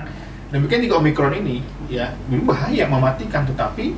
Demikian 0.54 0.87
juga 0.87 1.02
Omikron 1.02 1.35
ini, 1.35 1.59
ya 1.90 2.14
ini 2.30 2.38
bahaya 2.38 2.87
mematikan, 2.87 3.42
tetapi 3.42 3.90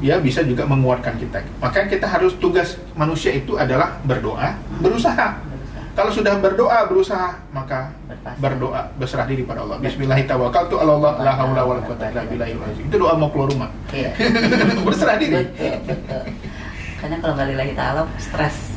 dia 0.00 0.20
bisa 0.20 0.44
juga 0.44 0.68
menguatkan 0.68 1.16
kita. 1.16 1.40
Makanya 1.60 1.88
kita 1.88 2.06
harus 2.06 2.36
tugas 2.36 2.76
manusia 2.92 3.32
itu 3.32 3.56
adalah 3.56 3.96
berdoa, 4.04 4.56
berusaha. 4.80 5.40
Berusaha. 5.40 5.56
Kalau 5.96 6.12
sudah 6.12 6.36
berdoa, 6.36 6.84
berusaha, 6.84 7.40
maka 7.56 7.88
berdoa, 8.36 8.92
berserah 9.00 9.24
diri 9.24 9.48
pada 9.48 9.64
Allah. 9.64 9.80
Bismillahirrahmanirrahim. 9.80 10.76
Allah, 10.76 11.12
la 11.24 11.32
haula 11.40 11.62
wala 11.64 11.80
quwata 11.88 12.12
illa 12.12 12.22
billah. 12.28 12.48
Itu 12.76 12.96
doa 13.00 13.16
mau 13.16 13.32
keluar 13.32 13.48
rumah. 13.48 13.70
Iya. 13.96 14.12
berserah 14.86 15.16
diri. 15.16 15.48
Betul, 15.48 15.80
betul. 15.88 16.22
Karena 17.00 17.16
kalau 17.24 17.32
nggak 17.40 17.48
lillahi 17.48 17.72
ta'ala 17.72 18.02
stres 18.20 18.76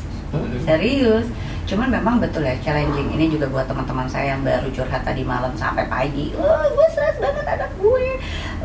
Serius. 0.64 1.26
Cuman 1.70 1.86
memang 1.86 2.18
betul 2.18 2.42
ya 2.42 2.58
challenging. 2.58 3.14
Ini 3.14 3.30
juga 3.30 3.46
buat 3.46 3.70
teman-teman 3.70 4.10
saya 4.10 4.34
yang 4.34 4.42
baru 4.42 4.66
curhat 4.74 5.06
tadi 5.06 5.22
malam 5.22 5.54
sampai 5.54 5.86
pagi. 5.86 6.34
Oh, 6.34 6.66
gue 6.66 6.86
stres 6.90 7.14
banget 7.22 7.46
anak 7.46 7.70
gue. 7.78 8.06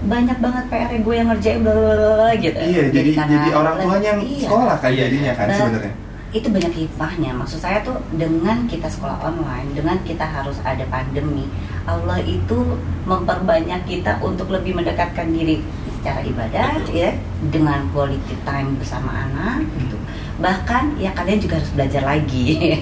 Banyak 0.10 0.38
banget 0.42 0.66
PR 0.74 0.90
gue 0.98 1.14
yang 1.14 1.30
ngerjain 1.30 1.62
bla 1.62 1.70
bla 1.70 1.94
bla, 1.94 2.10
bla, 2.18 2.30
gitu. 2.34 2.58
Iya, 2.58 2.84
jadi 2.90 3.10
karena- 3.14 3.34
jadi 3.38 3.50
orang 3.54 3.76
tuanya 3.78 4.10
yang 4.18 4.22
Iya. 4.26 4.42
sekolah 4.50 4.78
Iya. 4.82 4.90
jadinya 5.06 5.32
kan 5.38 5.48
sebenarnya. 5.54 5.94
Itu 6.34 6.48
banyak 6.50 6.74
hikmahnya. 6.74 7.32
Maksud 7.38 7.60
saya 7.62 7.80
tuh 7.86 7.96
dengan 8.12 8.66
kita 8.66 8.90
sekolah 8.90 9.22
online, 9.22 9.70
dengan 9.72 10.02
kita 10.02 10.26
harus 10.26 10.58
ada 10.66 10.84
pandemi, 10.90 11.46
Allah 11.86 12.18
itu 12.26 12.76
memperbanyak 13.06 13.86
kita 13.86 14.18
untuk 14.20 14.50
lebih 14.50 14.76
mendekatkan 14.76 15.30
diri 15.30 15.62
secara 15.96 16.26
ibadah, 16.26 16.82
Betul. 16.82 16.92
ya, 16.98 17.12
dengan 17.54 17.86
quality 17.94 18.36
time 18.44 18.76
bersama 18.82 19.30
anak, 19.30 19.64
gitu. 19.80 19.96
Bahkan 20.36 20.92
ya 21.00 21.16
kalian 21.16 21.40
juga 21.40 21.60
harus 21.60 21.72
belajar 21.72 22.04
lagi. 22.04 22.76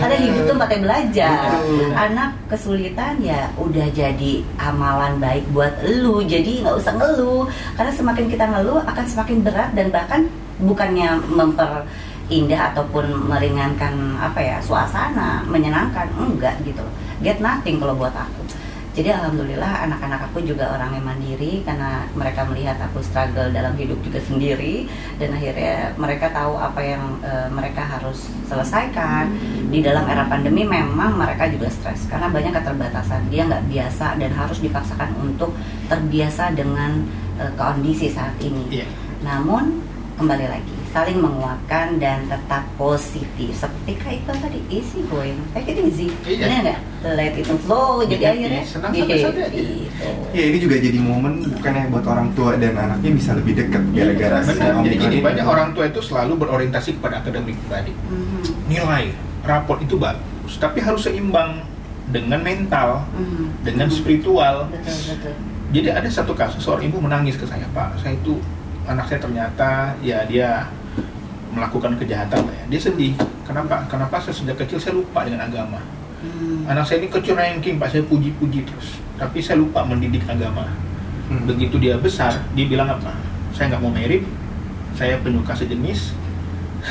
Karena 0.00 0.16
hidup 0.18 0.42
tuh 0.50 0.58
pakai 0.58 0.78
belajar. 0.82 1.60
Betul. 1.62 1.90
anak 1.94 2.30
kesulitan 2.50 3.14
ya 3.22 3.50
udah 3.58 3.86
jadi 3.94 4.32
amalan 4.58 5.22
baik 5.22 5.46
buat 5.54 5.72
lu. 5.86 6.22
Jadi 6.26 6.66
nggak 6.66 6.76
usah 6.76 6.94
ngeluh. 6.98 7.46
Karena 7.78 7.92
semakin 7.94 8.26
kita 8.26 8.44
ngeluh 8.50 8.82
akan 8.82 9.04
semakin 9.06 9.38
berat 9.46 9.70
dan 9.78 9.86
bahkan 9.94 10.26
bukannya 10.60 11.16
memperindah 11.30 12.60
ataupun 12.74 13.30
meringankan 13.30 14.18
apa 14.18 14.38
ya 14.42 14.56
suasana 14.60 15.46
menyenangkan. 15.46 16.10
Enggak 16.18 16.58
gitu. 16.66 16.82
Get 17.22 17.38
nothing 17.38 17.78
kalau 17.78 17.94
buat 17.94 18.16
aku 18.16 18.59
jadi 18.90 19.14
alhamdulillah 19.14 19.86
anak-anak 19.86 20.26
aku 20.30 20.42
juga 20.42 20.66
orang 20.74 20.98
yang 20.98 21.06
mandiri 21.06 21.62
karena 21.62 22.10
mereka 22.10 22.42
melihat 22.42 22.74
aku 22.82 22.98
struggle 22.98 23.46
dalam 23.54 23.78
hidup 23.78 24.02
juga 24.02 24.18
sendiri. 24.18 24.90
Dan 25.14 25.30
akhirnya 25.30 25.94
mereka 25.94 26.34
tahu 26.34 26.58
apa 26.58 26.82
yang 26.82 27.22
eh, 27.22 27.46
mereka 27.54 27.86
harus 27.86 28.26
selesaikan. 28.50 29.30
Di 29.70 29.78
dalam 29.78 30.10
era 30.10 30.26
pandemi 30.26 30.66
memang 30.66 31.14
mereka 31.14 31.46
juga 31.46 31.70
stres 31.70 32.10
karena 32.10 32.34
banyak 32.34 32.50
keterbatasan. 32.50 33.30
Dia 33.30 33.46
nggak 33.46 33.70
biasa 33.70 34.18
dan 34.18 34.30
harus 34.34 34.58
dipaksakan 34.58 35.14
untuk 35.22 35.54
terbiasa 35.86 36.50
dengan 36.58 37.06
eh, 37.38 37.52
kondisi 37.54 38.10
saat 38.10 38.34
ini. 38.42 38.82
Iya. 38.82 38.86
namun 39.20 39.84
kembali 40.16 40.46
lagi 40.48 40.79
saling 40.90 41.18
menguatkan 41.18 42.02
dan 42.02 42.26
tetap 42.26 42.66
positif 42.74 43.54
seperti 43.54 43.94
Kak 43.94 44.10
Iqbal 44.12 44.36
tadi 44.40 44.58
easy 44.66 45.06
going 45.06 45.38
take 45.54 45.70
it 45.70 45.78
easy 45.78 46.10
Iya. 46.26 46.50
Bener 46.50 46.58
nggak 46.66 46.80
let 47.14 47.34
it 47.34 47.46
flow 47.62 48.02
jadi 48.02 48.18
Iya, 48.18 48.30
akhirnya 48.34 48.50
iya, 48.58 48.66
senang 48.66 48.90
santai-santai 48.90 49.42
aja. 49.46 49.54
gitu. 49.54 50.08
Ya 50.30 50.44
ini 50.50 50.58
juga 50.58 50.76
jadi 50.76 50.98
momen 50.98 51.32
bukannya 51.48 51.82
buat 51.88 52.04
orang 52.04 52.28
tua 52.34 52.50
dan 52.58 52.74
anaknya 52.74 53.10
bisa 53.14 53.30
lebih 53.32 53.52
dekat 53.54 53.82
gara-gara 53.90 54.38
si 54.42 54.50
Benar. 54.52 54.72
Jadi 54.82 54.96
gini 54.98 55.16
ini. 55.16 55.22
banyak 55.22 55.46
orang 55.46 55.68
tua 55.70 55.84
itu 55.86 56.00
selalu 56.02 56.32
berorientasi 56.36 56.98
kepada 56.98 57.22
akademik 57.22 57.54
pribadi. 57.62 57.92
Mhm, 57.94 58.42
Nilai, 58.66 59.04
raport 59.42 59.78
itu 59.80 59.94
bagus, 59.94 60.58
tapi 60.58 60.82
harus 60.82 61.06
seimbang 61.06 61.62
dengan 62.06 62.42
mental, 62.42 63.06
mhm, 63.14 63.62
dengan 63.62 63.86
mhm. 63.86 63.94
spiritual. 63.94 64.66
betul 64.68 64.98
betul 65.06 65.34
Jadi 65.70 65.86
ada 65.86 66.08
satu 66.10 66.34
kasus 66.34 66.58
seorang 66.60 66.82
ibu 66.84 66.98
menangis 66.98 67.38
ke 67.38 67.46
saya, 67.46 67.62
Pak, 67.70 68.02
saya 68.02 68.18
itu 68.18 68.42
anak 68.84 69.06
saya 69.06 69.22
ternyata 69.22 69.94
ya 70.02 70.26
dia 70.26 70.66
melakukan 71.50 71.92
kejahatan 71.96 72.38
Pak, 72.40 72.54
ya. 72.54 72.64
Dia 72.68 72.80
sedih. 72.80 73.12
Kenapa? 73.42 73.82
Kenapa 73.86 74.16
saya 74.16 74.32
sejak 74.32 74.56
kecil 74.56 74.78
saya 74.78 74.94
lupa 74.94 75.26
dengan 75.26 75.42
agama. 75.42 75.82
Hmm, 76.20 76.62
Anak 76.64 76.84
saya 76.84 77.00
ini 77.00 77.08
kecil 77.08 77.34
ranking 77.34 77.76
Pak, 77.76 77.90
saya 77.90 78.02
puji-puji 78.04 78.62
terus. 78.62 78.98
Tapi 79.16 79.40
saya 79.40 79.58
lupa 79.58 79.82
mendidik 79.82 80.22
agama. 80.24 80.68
Hmm. 81.26 81.46
Begitu 81.46 81.76
dia 81.76 81.96
besar, 81.96 82.38
dia 82.52 82.64
bilang 82.64 82.86
apa? 82.88 83.14
Saya 83.50 83.70
nggak 83.70 83.82
mau 83.82 83.90
merit, 83.90 84.22
saya 84.92 85.18
penyuka 85.18 85.52
sejenis. 85.52 86.14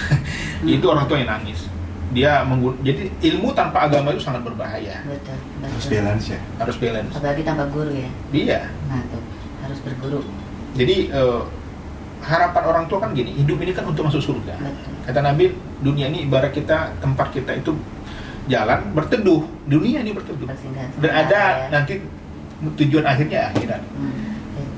itu 0.66 0.86
orang 0.86 1.06
tua 1.06 1.18
yang 1.18 1.32
nangis. 1.32 1.66
Dia 2.10 2.42
menggun- 2.42 2.78
jadi 2.82 3.06
ilmu 3.24 3.54
tanpa 3.54 3.86
agama 3.86 4.10
itu 4.10 4.20
sangat 4.20 4.42
berbahaya. 4.42 5.06
betul 5.06 5.38
Harus 5.62 5.78
betul 5.80 5.92
balance 5.94 6.26
ya. 6.28 6.40
Harus 6.58 6.78
balance. 6.78 7.14
apalagi 7.14 7.42
tambah 7.44 7.68
guru 7.70 7.92
ya 7.94 8.10
Dia. 8.30 8.60
nah 8.90 8.98
tuh 9.08 9.22
harus 9.62 9.80
berguru 9.86 10.22
Jadi 10.74 10.96
eh, 11.08 11.42
harapan 12.24 12.64
orang 12.68 12.84
tua 12.92 13.00
kan 13.04 13.16
gini, 13.16 13.32
hidup 13.36 13.58
ini 13.64 13.72
kan 13.72 13.88
untuk 13.88 14.08
masuk 14.08 14.22
surga. 14.22 14.56
betul 14.60 14.94
Kata 15.08 15.20
Nabi, 15.24 15.46
dunia 15.80 16.12
ini 16.12 16.28
ibarat 16.28 16.52
kita 16.52 16.94
tempat 17.00 17.32
kita 17.32 17.56
itu 17.58 17.74
jalan 18.52 18.80
berteduh. 18.92 19.42
Dunia 19.70 20.04
ini 20.04 20.12
berteduh. 20.12 20.48
Dan 21.00 21.12
ada 21.12 21.42
ya. 21.42 21.68
nanti 21.72 22.02
tujuan 22.76 23.06
akhirnya 23.08 23.54
akhirat. 23.56 23.82
Hmm, 23.96 24.30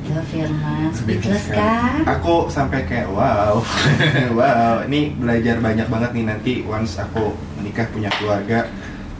Firman 0.01 0.91
speechless 0.91 1.47
kan 1.47 2.04
Aku 2.19 2.51
sampai 2.51 2.84
kayak 2.84 3.08
wow, 3.15 3.63
wow. 4.39 4.84
Ini 4.84 5.15
belajar 5.15 5.63
banyak 5.63 5.88
banget 5.88 6.12
nih 6.12 6.25
nanti 6.27 6.54
once 6.67 6.99
aku 6.99 7.32
menikah 7.56 7.88
punya 7.93 8.12
keluarga 8.19 8.67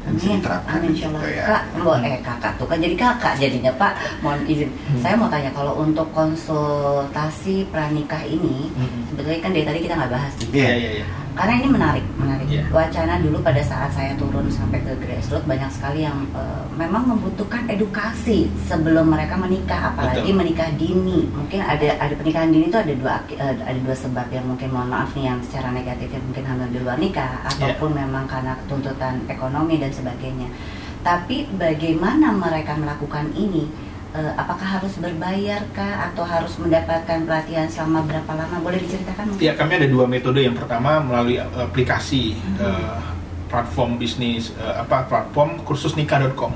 bisa 0.02 0.34
Amin, 0.34 0.38
diterapkan 0.42 0.74
amin 0.82 0.90
gitu 0.90 0.94
insyaallah. 1.06 1.24
ya. 1.30 1.44
Kak, 1.46 1.64
mbok 1.78 1.96
eh 2.02 2.20
kakak 2.26 2.54
tuh 2.58 2.68
kan 2.68 2.78
jadi 2.82 2.96
kakak 2.98 3.34
jadinya 3.38 3.72
Pak. 3.78 3.94
Mohon 4.26 4.40
izin. 4.50 4.70
Hmm. 4.74 5.00
Saya 5.00 5.14
mau 5.14 5.30
tanya 5.30 5.52
kalau 5.54 5.74
untuk 5.78 6.08
konsultasi 6.12 7.70
pranikah 7.70 8.24
ini, 8.26 8.74
sebetulnya 9.14 9.40
kan 9.46 9.52
dari 9.54 9.66
tadi 9.70 9.80
kita 9.86 9.94
nggak 9.94 10.12
bahas 10.12 10.34
nih. 10.42 10.50
Iya. 10.58 10.72
iya, 10.74 10.92
iya. 11.02 11.06
Karena 11.32 11.54
ini 11.64 11.68
menarik, 11.72 12.06
menarik. 12.20 12.48
Iya. 12.52 12.64
Wacana 12.70 13.16
dulu 13.24 13.40
pada 13.40 13.64
saat 13.64 13.96
saya 13.96 14.12
turun 14.20 14.52
sampai 14.52 14.84
ke 14.84 14.92
grassroots 15.00 15.48
banyak 15.48 15.72
sekali 15.72 16.04
yang 16.04 16.28
eh, 16.36 16.64
memang 16.76 17.08
membutuhkan 17.08 17.64
edukasi 17.72 18.52
sebelum 18.68 19.08
mereka 19.08 19.40
menikah, 19.40 19.96
apalagi 19.96 20.28
Betul. 20.28 20.40
menikah 20.44 20.70
dini. 20.76 21.32
Mungkin 21.32 21.60
ada 21.64 21.88
ada 21.98 22.14
pernikahan 22.14 22.52
dini 22.52 22.68
itu 22.68 22.76
ada 22.76 22.94
dua 22.94 23.16
eh, 23.32 23.56
ada 23.64 23.80
dua 23.80 23.96
sebab 23.96 24.28
yang 24.28 24.46
mungkin 24.46 24.68
mohon 24.76 24.92
maaf 24.92 25.16
nih 25.16 25.32
yang 25.32 25.40
secara 25.48 25.72
negatif 25.72 26.12
yang 26.12 26.24
mungkin 26.28 26.44
hamil 26.44 26.68
di 26.68 26.80
luar 26.84 26.98
nikah 27.00 27.32
Iya. 27.32 27.48
ataupun 27.56 27.90
memang 27.96 28.26
karena 28.28 28.54
tuntutan 28.68 29.24
ekonomi 29.32 29.80
dan 29.80 29.92
sebagainya. 29.96 30.52
Tapi 31.02 31.50
bagaimana 31.56 32.30
mereka 32.30 32.78
melakukan 32.78 33.32
ini? 33.34 33.66
Eh, 34.12 34.34
apakah 34.36 34.68
harus 34.76 35.00
berbayar 35.00 35.64
kah 35.72 36.12
atau 36.12 36.28
harus 36.28 36.60
mendapatkan 36.60 37.24
pelatihan 37.24 37.64
selama 37.66 38.04
berapa 38.04 38.28
lama? 38.36 38.60
Boleh 38.60 38.84
diceritakan 38.84 39.24
mungkin? 39.32 39.40
Ya, 39.40 39.56
kami 39.56 39.80
ada 39.80 39.88
dua 39.88 40.04
metode. 40.04 40.44
Yang 40.44 40.60
pertama 40.60 41.00
melalui 41.00 41.40
aplikasi 41.40 42.36
Mhm. 42.36 42.60
eh, 42.60 42.96
platform 43.48 43.96
bisnis 43.96 44.52
eh, 44.54 44.76
apa 44.78 45.08
platform 45.08 45.64
kursusnikah.com. 45.64 46.52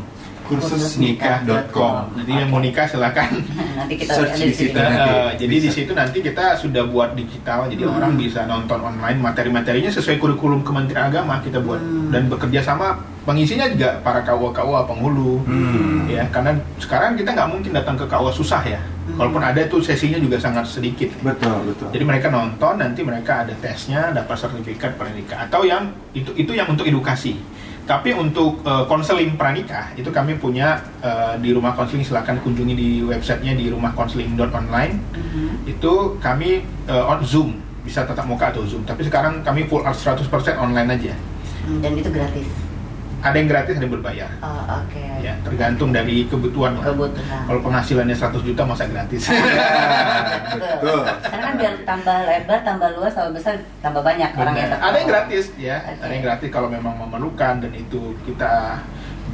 Kursusnikah.com. 0.45 1.95
Jadi 2.17 2.31
yang 2.35 2.49
mau 2.49 2.59
nikah 2.59 2.85
silakan. 2.85 3.39
nanti 3.79 3.93
kita 3.97 4.13
Search 4.13 4.35
lihat 4.35 4.45
di 4.45 4.53
situ. 4.53 4.77
Eh, 4.77 5.29
jadi 5.39 5.55
di 5.57 5.69
situ 5.71 5.91
nanti 5.91 6.17
kita 6.19 6.53
sudah 6.55 6.83
buat 6.85 7.15
digital, 7.15 7.65
jadi 7.65 7.83
Hmm. 7.83 7.95
orang 7.95 8.13
bisa 8.13 8.43
nonton 8.43 8.77
online 8.77 9.17
materi-materinya 9.17 9.89
sesuai 9.89 10.19
kurikulum 10.19 10.61
Kementerian 10.61 11.07
Agama 11.07 11.39
kita 11.39 11.57
buat 11.59 11.79
Hmm. 11.79 12.11
dan 12.11 12.27
bekerja 12.27 12.61
sama 12.61 12.99
pengisinya 13.25 13.65
juga 13.67 13.97
para 14.05 14.21
KUA-KUA 14.21 14.79
penghulu. 14.85 15.41
Hmm. 15.43 16.05
Ya, 16.05 16.23
karena 16.29 16.53
sekarang 16.77 17.17
kita 17.17 17.33
nggak 17.33 17.49
mungkin 17.49 17.71
datang 17.73 17.97
ke 17.97 18.05
KUA 18.05 18.31
susah 18.31 18.61
ya. 18.63 18.79
Hmm. 18.79 19.17
Kalaupun 19.17 19.41
ada 19.41 19.61
tuh 19.65 19.81
sesinya 19.81 20.21
juga 20.21 20.37
sangat 20.37 20.69
sedikit. 20.69 21.09
Betul, 21.25 21.73
betul. 21.73 21.89
Jadi 21.91 22.03
mereka 22.05 22.29
nonton, 22.29 22.77
nanti 22.77 23.01
mereka 23.01 23.43
ada 23.43 23.53
tesnya, 23.57 24.13
dapat 24.13 24.37
sertifikat 24.37 24.95
pernikah 24.95 25.49
atau 25.49 25.65
yang 25.65 25.89
itu 26.13 26.31
itu 26.37 26.53
yang 26.53 26.69
untuk 26.69 26.85
edukasi. 26.85 27.41
Tapi 27.85 28.17
untuk 28.17 28.65
eh, 28.65 28.85
konseling 28.89 29.37
pranikah 29.37 29.93
itu 29.93 30.09
kami 30.09 30.37
punya 30.41 30.81
eh, 31.05 31.37
di 31.37 31.53
rumah 31.53 31.77
konseling 31.77 32.01
silakan 32.01 32.41
kunjungi 32.41 32.73
di 32.73 32.89
websitenya 33.05 33.53
di 33.53 33.69
rumahkonseling.online. 33.69 34.93
Mhm. 35.13 35.69
Itu 35.69 36.17
kami 36.17 36.65
eh, 36.89 37.11
on 37.11 37.21
Zoom 37.21 37.61
bisa 37.85 38.01
tatap 38.01 38.25
muka 38.25 38.49
atau 38.49 38.65
Zoom. 38.65 38.81
Tapi 38.89 39.05
sekarang 39.05 39.45
kami 39.45 39.69
full 39.69 39.85
100% 39.85 40.25
online 40.57 40.89
aja. 40.97 41.13
Hmm, 41.65 41.81
Dan 41.85 41.93
itu 42.01 42.09
gratis. 42.09 42.64
Ada 43.25 43.41
yang 43.41 43.49
gratis, 43.49 43.73
ada 43.73 43.85
yang 43.89 43.95
berbayar. 43.97 44.29
Oh, 44.45 44.63
Oke. 44.85 45.01
Ya, 45.25 45.33
tergantung 45.41 45.89
dari 45.89 46.29
kebutuhan. 46.29 46.77
lah. 46.77 46.93
Kebutuhan. 46.93 47.41
Kalau 47.49 47.59
penghasilannya 47.65 48.13
100 48.13 48.45
juta 48.45 48.61
masa 48.61 48.85
gratis. 48.85 49.23
Betul. 50.53 51.01
Karena 51.25 51.43
kan 51.49 51.53
biar 51.57 51.73
tambah 51.89 52.17
lebar, 52.21 52.59
tambah 52.61 52.89
luas, 52.93 53.11
tambah 53.17 53.33
besar, 53.33 53.57
tambah 53.81 54.05
banyak 54.05 54.29
orang 54.37 54.53
yang 54.53 54.69
Benar. 54.69 54.77
tertawa. 54.77 54.89
Ada 54.93 54.97
yang 55.01 55.09
gratis 55.09 55.45
ya, 55.57 55.77
Oke. 55.81 56.01
ada 56.05 56.13
yang 56.13 56.25
gratis 56.29 56.49
kalau 56.53 56.69
memang 56.69 56.93
memerlukan 57.01 57.53
dan 57.65 57.71
itu 57.73 58.13
kita 58.29 58.77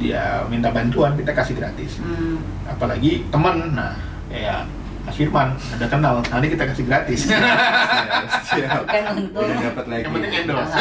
dia 0.00 0.40
minta 0.48 0.72
bantuan 0.72 1.12
kita 1.12 1.36
kasih 1.36 1.54
gratis. 1.60 2.00
Hmm. 2.00 2.40
Apalagi 2.64 3.28
teman, 3.28 3.76
nah 3.76 3.92
kayak 4.32 4.64
Mas 5.02 5.18
Firman 5.18 5.58
ada 5.58 5.86
kenal, 5.90 6.22
nanti 6.30 6.46
kita 6.54 6.64
kasih 6.70 6.84
gratis. 6.86 7.20
Siap. 8.54 8.86
Bukan 8.86 9.34
Udah 9.34 9.56
dapat 9.58 9.84
lagi. 9.90 10.02
Yang 10.06 10.12
penting 10.14 10.32
endorse. 10.46 10.74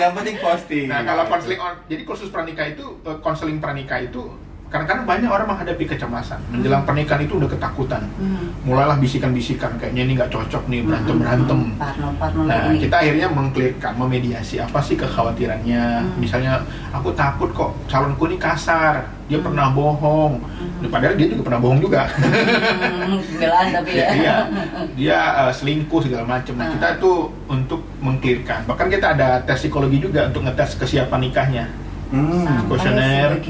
Yang 0.00 0.12
penting 0.16 0.36
posting. 0.40 0.86
Nah 0.88 1.00
kalau 1.04 1.24
konseling 1.28 1.60
on, 1.60 1.74
jadi 1.84 2.02
kursus 2.08 2.28
pranikah 2.32 2.66
itu 2.72 2.84
eh, 3.04 3.18
konseling 3.20 3.58
pranikah 3.60 4.00
itu 4.00 4.24
kadang-kadang 4.74 5.06
banyak 5.06 5.30
orang 5.30 5.46
menghadapi 5.46 5.86
kecemasan 5.86 6.42
menjelang 6.50 6.82
pernikahan 6.82 7.22
itu 7.22 7.38
udah 7.38 7.46
ketakutan. 7.46 8.02
Hmm. 8.18 8.50
Mulailah 8.60 8.98
bisikan-bisikan 8.98 9.78
kayaknya 9.78 10.02
ini 10.02 10.12
nggak 10.18 10.34
cocok 10.34 10.66
nih 10.66 10.82
berantem 10.82 11.14
berantem. 11.14 11.60
Parno, 11.78 12.08
parno 12.18 12.42
Nah, 12.42 12.68
ini. 12.68 12.82
kita 12.82 12.98
akhirnya 12.98 13.30
mengklirkan, 13.30 13.94
memediasi 13.94 14.58
apa 14.58 14.82
sih 14.82 14.98
kekhawatirannya. 14.98 15.84
Hmm. 16.02 16.18
Misalnya, 16.18 16.58
aku 16.90 17.14
takut 17.14 17.54
kok 17.54 17.70
calonku 17.86 18.26
ini 18.26 18.34
kasar, 18.34 19.06
dia 19.24 19.38
Hmm. 19.38 19.46
pernah 19.46 19.70
bohong. 19.70 20.42
Hmm. 20.42 20.90
Padahal 20.90 21.14
dia 21.14 21.30
juga 21.30 21.46
pernah 21.46 21.60
bohong 21.60 21.78
juga. 21.78 22.10
Hmm, 22.10 23.22
Pembelaan 23.22 23.66
tapi 23.72 23.90
ya. 23.94 24.08
Iya, 24.12 24.36
dia 24.92 25.18
eh, 25.40 25.52
selingkuh 25.54 26.02
segala 26.02 26.26
macam. 26.26 26.54
Nah, 26.56 26.66
Hmm. 26.66 26.74
kita 26.74 26.86
itu 26.98 27.12
untuk 27.46 27.80
mengklirkan. 28.00 28.66
Bahkan 28.66 28.86
kita 28.90 29.06
ada 29.14 29.38
tes 29.40 29.60
psikologi 29.60 30.02
juga 30.02 30.26
untuk 30.26 30.42
ngetes 30.42 30.74
kesiapan 30.74 31.20
nikahnya. 31.22 31.64
Hmm. 32.06 32.66
Kuesioner. 32.66 33.40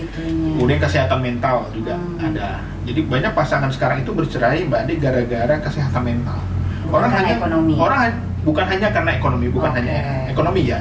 Kemudian 0.55 0.79
kesehatan 0.79 1.19
mental 1.19 1.67
juga 1.71 1.95
Hmm. 1.95 2.21
ada. 2.23 2.61
Jadi 2.85 3.01
banyak 3.03 3.33
pasangan 3.33 3.69
sekarang 3.69 4.01
itu 4.01 4.11
bercerai 4.11 4.65
Mbak 4.65 4.81
Ade 4.81 4.95
gara-gara 4.97 5.55
kesehatan 5.61 6.03
mental. 6.03 6.39
Bukan 6.85 7.09
karena 7.09 7.31
ekonomi. 7.35 7.75
Orang 7.75 8.01
bukan 8.43 8.65
hanya 8.67 8.89
karena 8.91 9.11
ekonomi, 9.15 9.47
bukan 9.49 9.71
Oke. 9.71 9.79
hanya 9.81 9.97
ekonomi 10.29 10.63
ya. 10.65 10.79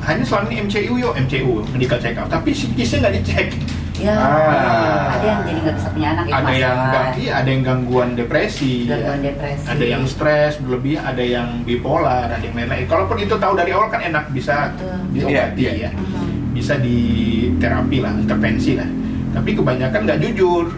Hanya 0.00 0.22
selama 0.22 0.48
ini 0.48 0.64
MCU 0.64 0.94
yo 0.96 1.10
MCU 1.12 1.60
medical 1.68 1.98
check 1.98 2.16
up, 2.16 2.24
tapi 2.26 2.50
psikisnya 2.50 3.04
nggak 3.04 3.14
dicek. 3.20 3.48
Ya, 4.00 4.16
Ah. 4.16 5.12
ada 5.12 5.24
yang 5.28 5.40
jadi 5.44 5.58
nggak 5.60 5.76
bisa 5.76 5.88
punya 5.92 6.08
anak 6.10 6.24
itu 6.24 6.32
ada 6.32 6.48
yang 6.48 6.72
masalah. 6.72 6.92
gang- 7.04 7.16
iya, 7.20 7.32
ada 7.36 7.48
yang 7.50 7.62
gangguan 7.62 8.08
depresi, 8.16 8.88
Gangguan 8.88 9.20
ya. 9.20 9.28
depresi. 9.28 9.66
ada 9.68 9.84
yang 9.84 10.02
stres 10.08 10.52
berlebih, 10.56 10.96
ada 10.96 11.20
yang 11.20 11.48
bipolar, 11.60 12.24
ada 12.26 12.40
yang 12.40 12.56
lain-lain. 12.56 12.88
Kalaupun 12.88 13.20
itu 13.20 13.36
tahu 13.36 13.52
dari 13.52 13.70
awal 13.70 13.92
kan 13.92 14.00
enak 14.00 14.32
bisa 14.32 14.72
diobati 15.12 15.60
Iya, 15.60 15.72
iya. 15.76 15.84
ya, 15.84 15.90
Mhm. 15.92 16.09
Bisa 16.60 16.76
di 16.76 16.98
terapi 17.56 18.04
lah, 18.04 18.12
intervensi 18.14 18.76
lah. 18.76 18.84
Tapi 19.32 19.56
kebanyakan 19.56 20.00
nggak 20.04 20.20
jujur 20.20 20.68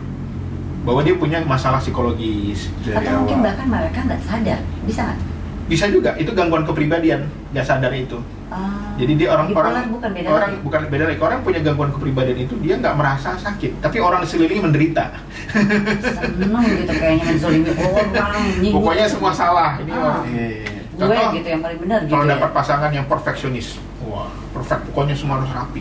bahwa 0.82 1.02
dia 1.02 1.14
punya 1.14 1.42
masalah 1.42 1.76
psikologis. 1.76 2.70
dari 2.80 3.02
Atau 3.02 3.26
mungkin 3.26 3.42
bahkan 3.42 3.66
mereka 3.66 3.98
nggak 4.00 4.22
sadar, 4.22 4.62
bisa 4.86 5.02
nggak? 5.04 5.18
Bisa 5.66 5.84
juga 5.88 6.14
itu 6.14 6.30
gangguan 6.30 6.62
kepribadian, 6.62 7.26
nggak 7.50 7.64
sadar 7.64 7.90
itu. 7.92 8.22
Ah, 8.46 8.92
Jadi 8.94 9.16
dia 9.16 9.32
orang 9.32 9.48
orang 9.50 9.88
bukan 9.88 10.10
beda 10.12 10.28
orang 10.28 10.50
lagi. 10.52 10.60
bukan 10.60 10.80
beda 10.86 11.04
lagi. 11.08 11.18
Orang 11.18 11.38
punya 11.40 11.60
gangguan 11.60 11.90
kepribadian 11.90 12.38
itu 12.40 12.54
dia 12.60 12.74
nggak 12.76 12.94
merasa 12.94 13.34
sakit, 13.34 13.80
tapi 13.80 13.96
orang 13.98 14.20
di 14.20 14.28
sekeliling 14.28 14.60
menderita. 14.62 15.04
seneng 15.48 16.52
gitu 16.76 16.92
kayaknya 16.92 17.24
menzolimi 17.26 17.70
orang. 17.74 18.44
Pokoknya 18.70 19.06
semua 19.08 19.32
salah. 19.32 19.70
Ini 19.80 19.90
Ah. 19.90 19.98
orang 19.98 20.22
Iya, 20.28 20.44
iya, 20.44 20.60
iya. 20.62 20.80
gue 20.92 21.00
Contoh, 21.00 21.30
gitu 21.32 21.48
yang 21.48 21.62
paling 21.64 21.78
benar 21.80 21.98
gitu 21.98 22.12
kalau 22.12 22.24
ya. 22.24 22.30
dapat 22.36 22.50
pasangan 22.52 22.90
yang 22.92 23.06
perfeksionis, 23.08 23.68
wah 24.12 24.28
perfect, 24.52 24.84
pokoknya 24.86 25.16
semua 25.16 25.40
harus 25.40 25.48
rapi. 25.50 25.80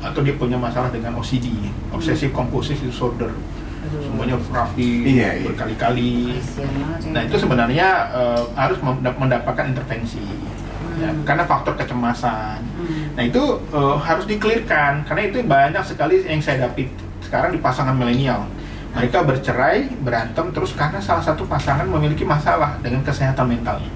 Atau 0.00 0.24
dia 0.24 0.34
punya 0.34 0.56
masalah 0.56 0.88
dengan 0.88 1.14
OCD, 1.14 1.46
obsessive 1.92 2.32
compulsive 2.32 2.80
disorder, 2.80 3.30
Aduh, 3.30 4.02
semuanya 4.02 4.34
harus 4.34 4.48
rapi 4.48 4.90
Iya, 5.06 5.30
iya. 5.36 5.44
berkali-kali. 5.46 6.42
ya. 6.58 6.66
Nah 7.12 7.22
itu 7.22 7.36
sebenarnya 7.36 7.88
eh, 8.10 8.42
harus 8.56 8.78
mendap- 8.80 9.14
mendapatkan 9.14 9.68
intervensi, 9.68 10.18
ya, 10.98 11.06
Hmm. 11.06 11.22
karena 11.22 11.44
faktor 11.44 11.76
kecemasan. 11.76 12.58
Hmm. 12.58 13.14
Nah 13.14 13.22
itu 13.22 13.42
eh, 13.70 13.96
harus 14.00 14.24
dikelirkan 14.26 15.04
karena 15.04 15.22
itu 15.22 15.38
banyak 15.44 15.84
sekali 15.84 16.18
yang 16.20 16.42
saya 16.42 16.66
dapat 16.66 16.90
sekarang 17.22 17.54
di 17.54 17.60
pasangan 17.60 17.94
milenial. 17.94 18.42
Mereka 18.92 19.24
bercerai, 19.24 19.88
berantem 20.02 20.52
terus 20.52 20.76
karena 20.76 21.00
salah 21.00 21.22
satu 21.22 21.46
pasangan 21.46 21.86
memiliki 21.86 22.26
masalah 22.26 22.76
dengan 22.82 23.00
kesehatan 23.00 23.48
mentalnya. 23.48 23.88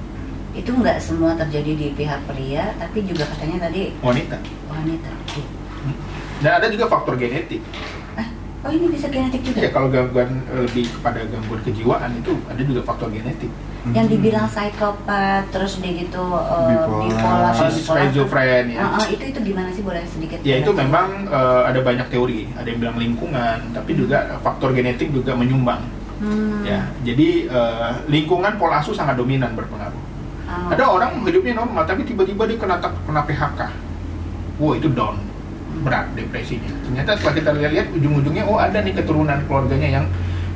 Itu 0.56 0.70
nggak 0.72 0.96
semua 0.98 1.36
terjadi 1.36 1.72
di 1.72 1.86
pihak 1.92 2.24
pria 2.24 2.72
tapi 2.76 3.04
juga 3.04 3.28
katanya 3.28 3.68
tadi 3.68 3.92
Wanita. 4.00 4.36
wanita 4.66 5.10
Dan 6.36 6.52
ada 6.52 6.66
juga 6.68 6.84
faktor 6.86 7.16
genetik. 7.16 7.60
oh 8.60 8.68
ini 8.68 8.90
bisa 8.90 9.06
genetik 9.06 9.40
juga 9.40 9.58
Ya 9.58 9.70
kalau 9.70 9.86
gangguan 9.86 10.42
eh, 10.48 10.64
lebih 10.64 10.88
kepada 10.90 11.20
gangguan 11.22 11.60
kejiwaan 11.62 12.10
itu 12.14 12.34
ada 12.46 12.60
juga 12.60 12.80
faktor 12.82 13.08
genetik. 13.08 13.52
yang 13.86 14.10
dibilang 14.10 14.50
psikopat 14.50 15.46
terus 15.48 15.78
dia 15.78 15.94
gitu 15.94 16.18
uh, 16.18 16.66
Bipolar. 16.66 17.06
bipolar. 17.06 17.52
schizofren 17.54 18.66
ya. 18.66 18.82
Ah, 18.82 18.98
ah, 18.98 19.06
itu 19.06 19.30
itu 19.30 19.38
gimana 19.40 19.70
sih 19.70 19.78
boleh 19.78 20.02
sedikit 20.10 20.42
Ya 20.42 20.58
itu 20.58 20.74
memang 20.74 21.22
eh, 21.24 21.62
ada 21.64 21.78
banyak 21.80 22.10
teori. 22.10 22.50
Ada 22.58 22.66
yang 22.66 22.80
bilang 22.82 22.98
lingkungan, 22.98 23.58
tapi 23.70 23.94
juga 23.94 24.42
faktor 24.42 24.74
genetik 24.74 25.14
juga 25.14 25.38
menyumbang. 25.38 25.86
Hmm. 26.18 26.66
Ya, 26.66 26.90
jadi 27.04 27.46
eh, 27.46 27.90
lingkungan 28.08 28.58
pola 28.58 28.82
asuh 28.82 28.90
sangat 28.90 29.14
dominan 29.14 29.54
berpengaruh. 29.54 30.02
Ah. 30.46 30.70
Ada 30.70 30.84
orang 30.86 31.10
hidupnya 31.26 31.58
normal 31.58 31.82
tapi 31.84 32.06
tiba-tiba 32.06 32.46
dia 32.46 32.58
kena 32.58 32.78
kena 32.78 33.22
PHK. 33.26 33.60
Wah 34.56 34.72
itu 34.78 34.88
down, 34.88 35.18
berat 35.82 36.06
depresinya. 36.16 36.70
Ternyata 36.86 37.18
setelah 37.18 37.34
kita 37.34 37.50
lihat-lihat 37.52 37.86
ujung-ujungnya 37.92 38.44
oh 38.48 38.56
ada 38.56 38.78
nih 38.80 38.94
keturunan 38.94 39.38
keluarganya 39.44 40.00
yang 40.00 40.06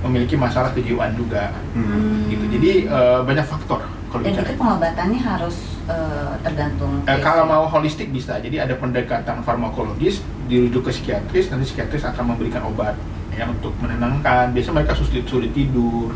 memiliki 0.07 0.39
masalah 0.39 0.73
kejiwaan 0.73 1.13
juga. 1.19 1.53
Hmm. 1.77 2.31
Gitu. 2.31 2.45
Jadi 2.57 2.71
eh, 2.89 3.21
banyak 3.21 3.45
faktor 3.45 3.85
kalau 4.11 4.23
dan 4.27 4.33
bicara. 4.35 4.47
itu 4.47 4.55
pengobatannya 4.59 5.21
harus 5.23 5.57
eh, 5.87 6.33
tergantung 6.43 6.93
case 7.07 7.23
kalau 7.23 7.45
ya? 7.47 7.51
mau 7.51 7.65
holistik 7.71 8.09
bisa, 8.11 8.43
jadi 8.43 8.67
ada 8.67 8.75
pendekatan 8.75 9.47
farmakologis 9.47 10.19
dirujuk 10.51 10.91
ke 10.91 10.91
psikiatris, 10.91 11.55
nanti 11.55 11.71
psikiatris 11.71 12.03
akan 12.11 12.35
memberikan 12.35 12.67
obat 12.67 12.99
ya 13.31 13.47
untuk 13.47 13.71
menenangkan. 13.79 14.51
Biasanya 14.51 14.83
mereka 14.83 14.93
sulit 14.99 15.25
sulit 15.31 15.55
tidur, 15.55 16.11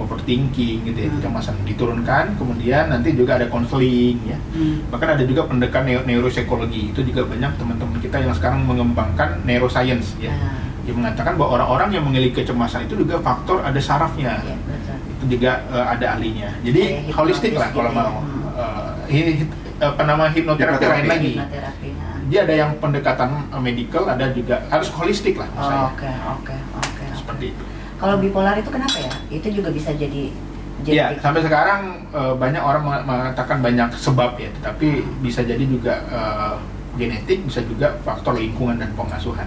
overthinking 0.00 0.78
gitu 0.84 0.98
ya, 0.98 1.08
Hmm. 1.08 1.16
kecemasan 1.18 1.54
diturunkan. 1.62 2.24
Kemudian 2.34 2.88
nanti 2.88 3.12
juga 3.12 3.36
ada 3.36 3.46
konseling 3.46 4.16
ya. 4.24 4.38
Hmm. 4.50 4.82
Bahkan 4.88 5.08
ada 5.14 5.22
juga 5.22 5.44
pendekatan 5.44 5.84
neo- 5.86 6.04
neuropsikologi 6.04 6.90
itu 6.90 7.00
juga 7.02 7.24
banyak 7.24 7.52
teman-teman 7.54 7.98
kita 7.98 8.16
yang 8.18 8.32
sekarang 8.32 8.64
mengembangkan 8.64 9.44
neuroscience 9.44 10.16
ya. 10.16 10.30
Ah, 10.30 10.56
Yang 10.80 10.96
mengatakan 10.96 11.36
bahwa 11.36 11.50
orang-orang 11.54 11.88
yang 11.92 12.02
memiliki 12.02 12.40
kecemasan 12.40 12.84
itu 12.84 12.98
juga 12.98 13.20
faktor 13.20 13.60
ada 13.60 13.76
sarafnya 13.78 14.40
betul. 14.40 14.96
itu 15.12 15.24
juga 15.36 15.60
eh, 15.68 15.86
ada 15.86 16.06
ahlinya. 16.16 16.50
Jadi 16.60 16.80
hipnotis 17.04 17.14
holistik 17.14 17.52
lah 17.54 17.68
kalau 17.70 17.88
gitu 17.88 18.00
ya. 18.00 18.02
mau. 18.02 18.18
Hmm. 18.18 19.06
Eh, 19.06 19.20
ini 19.20 19.32
apa 19.78 20.02
nama 20.02 20.24
hipnoterapi 20.26 20.82
lain 20.82 21.06
lagi. 21.06 21.32
Hipnoterapi, 21.36 21.88
ah. 21.94 22.16
Dia 22.26 22.40
ada 22.42 22.54
yang 22.56 22.70
pendekatan 22.76 23.28
eh, 23.46 23.60
medical, 23.60 24.04
ada 24.06 24.26
juga 24.30 24.64
harus 24.66 24.88
holistik 24.90 25.36
lah 25.36 25.48
menurut 25.50 25.68
Oh. 25.70 25.88
Oke, 25.92 26.08
oke, 26.08 26.56
oke. 26.78 27.04
Seperti 27.12 27.44
itu. 27.52 27.64
Kalau 28.00 28.16
bipolar 28.16 28.56
itu 28.56 28.68
kenapa 28.68 28.96
ya? 28.96 29.12
Itu 29.28 29.52
juga 29.52 29.68
bisa 29.70 29.92
jadi 29.92 30.32
Ya, 30.80 31.12
genetik. 31.12 31.20
sampai 31.20 31.40
sekarang 31.44 31.80
eh, 32.08 32.34
banyak 32.34 32.62
orang 32.64 32.82
meng- 32.82 33.04
mengatakan 33.04 33.60
banyak 33.60 33.92
sebab 33.94 34.40
ya, 34.40 34.48
tetapi 34.56 35.04
bisa 35.20 35.44
jadi 35.44 35.60
juga 35.60 36.00
eh, 36.08 36.54
genetik, 36.96 37.44
bisa 37.44 37.60
juga 37.62 38.00
faktor 38.00 38.32
lingkungan 38.34 38.80
dan 38.80 38.88
pengasuhan. 38.96 39.44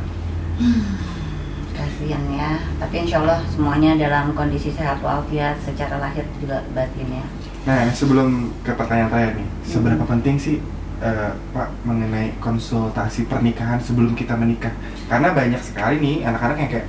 Kasihan 1.74 2.22
ya. 2.30 2.62
Tapi 2.78 2.96
insya 3.02 3.18
Allah 3.20 3.42
semuanya 3.50 3.98
dalam 3.98 4.38
kondisi 4.38 4.70
sehat 4.70 5.02
walafiat 5.02 5.58
secara 5.60 5.98
lahir 5.98 6.22
juga 6.38 6.62
batin 6.72 7.10
ya. 7.10 7.26
Nah, 7.66 7.90
sebelum 7.90 8.54
ke 8.62 8.70
pertanyaan 8.72 9.10
terakhir 9.10 9.34
nih, 9.34 9.48
seberapa 9.66 10.06
penting 10.06 10.38
sih 10.38 10.62
eh, 11.02 11.32
Pak 11.50 11.82
mengenai 11.82 12.38
konsultasi 12.38 13.26
pernikahan 13.26 13.82
sebelum 13.82 14.14
kita 14.14 14.38
menikah? 14.38 14.72
Karena 15.10 15.34
banyak 15.34 15.58
sekali 15.60 15.98
nih 15.98 16.16
anak-anak 16.24 16.58
yang 16.60 16.72
kayak 16.72 16.88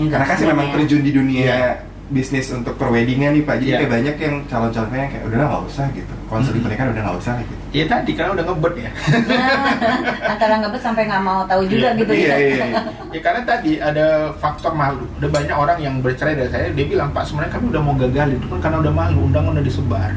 Ini 0.00 0.08
nggak 0.08 0.16
karena 0.16 0.24
kan 0.26 0.36
sih 0.38 0.46
memang 0.48 0.66
ya. 0.66 0.72
terjun 0.74 1.02
di 1.04 1.12
dunia 1.12 1.44
Iya. 1.44 1.70
bisnis 2.10 2.50
untuk 2.50 2.74
perweddingan 2.74 3.30
nih 3.32 3.44
Pak. 3.44 3.54
Jadi 3.54 3.68
Iya. 3.68 3.78
kayak 3.78 3.92
banyak 3.92 4.16
yang 4.18 4.34
calon-calonnya 4.48 4.98
yang 4.98 5.10
kayak 5.10 5.24
udahlah 5.28 5.46
nggak 5.46 5.64
usah 5.68 5.86
gitu. 5.92 6.14
Konseling 6.26 6.56
Mhm. 6.56 6.64
pernikahan 6.64 6.88
udah 6.90 7.02
nggak 7.04 7.18
usah 7.20 7.34
gitu. 7.38 7.54
Ya 7.70 7.84
tadi 7.86 8.10
karena 8.12 8.30
udah 8.32 8.44
ngebet 8.44 8.74
ya. 8.76 8.90
Antara 10.32 10.54
ngebet 10.58 10.82
sampai 10.82 11.02
nggak 11.04 11.22
mau 11.22 11.40
tahu 11.44 11.62
juga 11.64 11.86
Iya, 11.86 11.98
gitu 11.98 12.12
iya, 12.12 12.26
ya. 12.26 12.36
iya, 12.36 12.64
iya. 12.66 12.80
ya 13.14 13.20
karena 13.20 13.40
tadi 13.44 13.72
ada 13.78 14.06
faktor 14.36 14.72
malu. 14.72 15.04
Ada 15.18 15.28
banyak 15.28 15.54
orang 15.54 15.78
yang 15.78 15.94
bercerai 16.00 16.34
dari 16.34 16.50
saya, 16.50 16.66
dia 16.70 16.86
bilang 16.88 17.12
Pak 17.12 17.24
sebenarnya 17.24 17.52
kami 17.52 17.64
udah 17.68 17.82
mau 17.82 17.94
gagal 17.94 18.28
itu 18.32 18.46
kan 18.48 18.58
karena 18.60 18.76
udah 18.80 18.92
malu, 18.92 19.18
undangan 19.22 19.52
udah 19.52 19.62
disebar. 19.62 20.10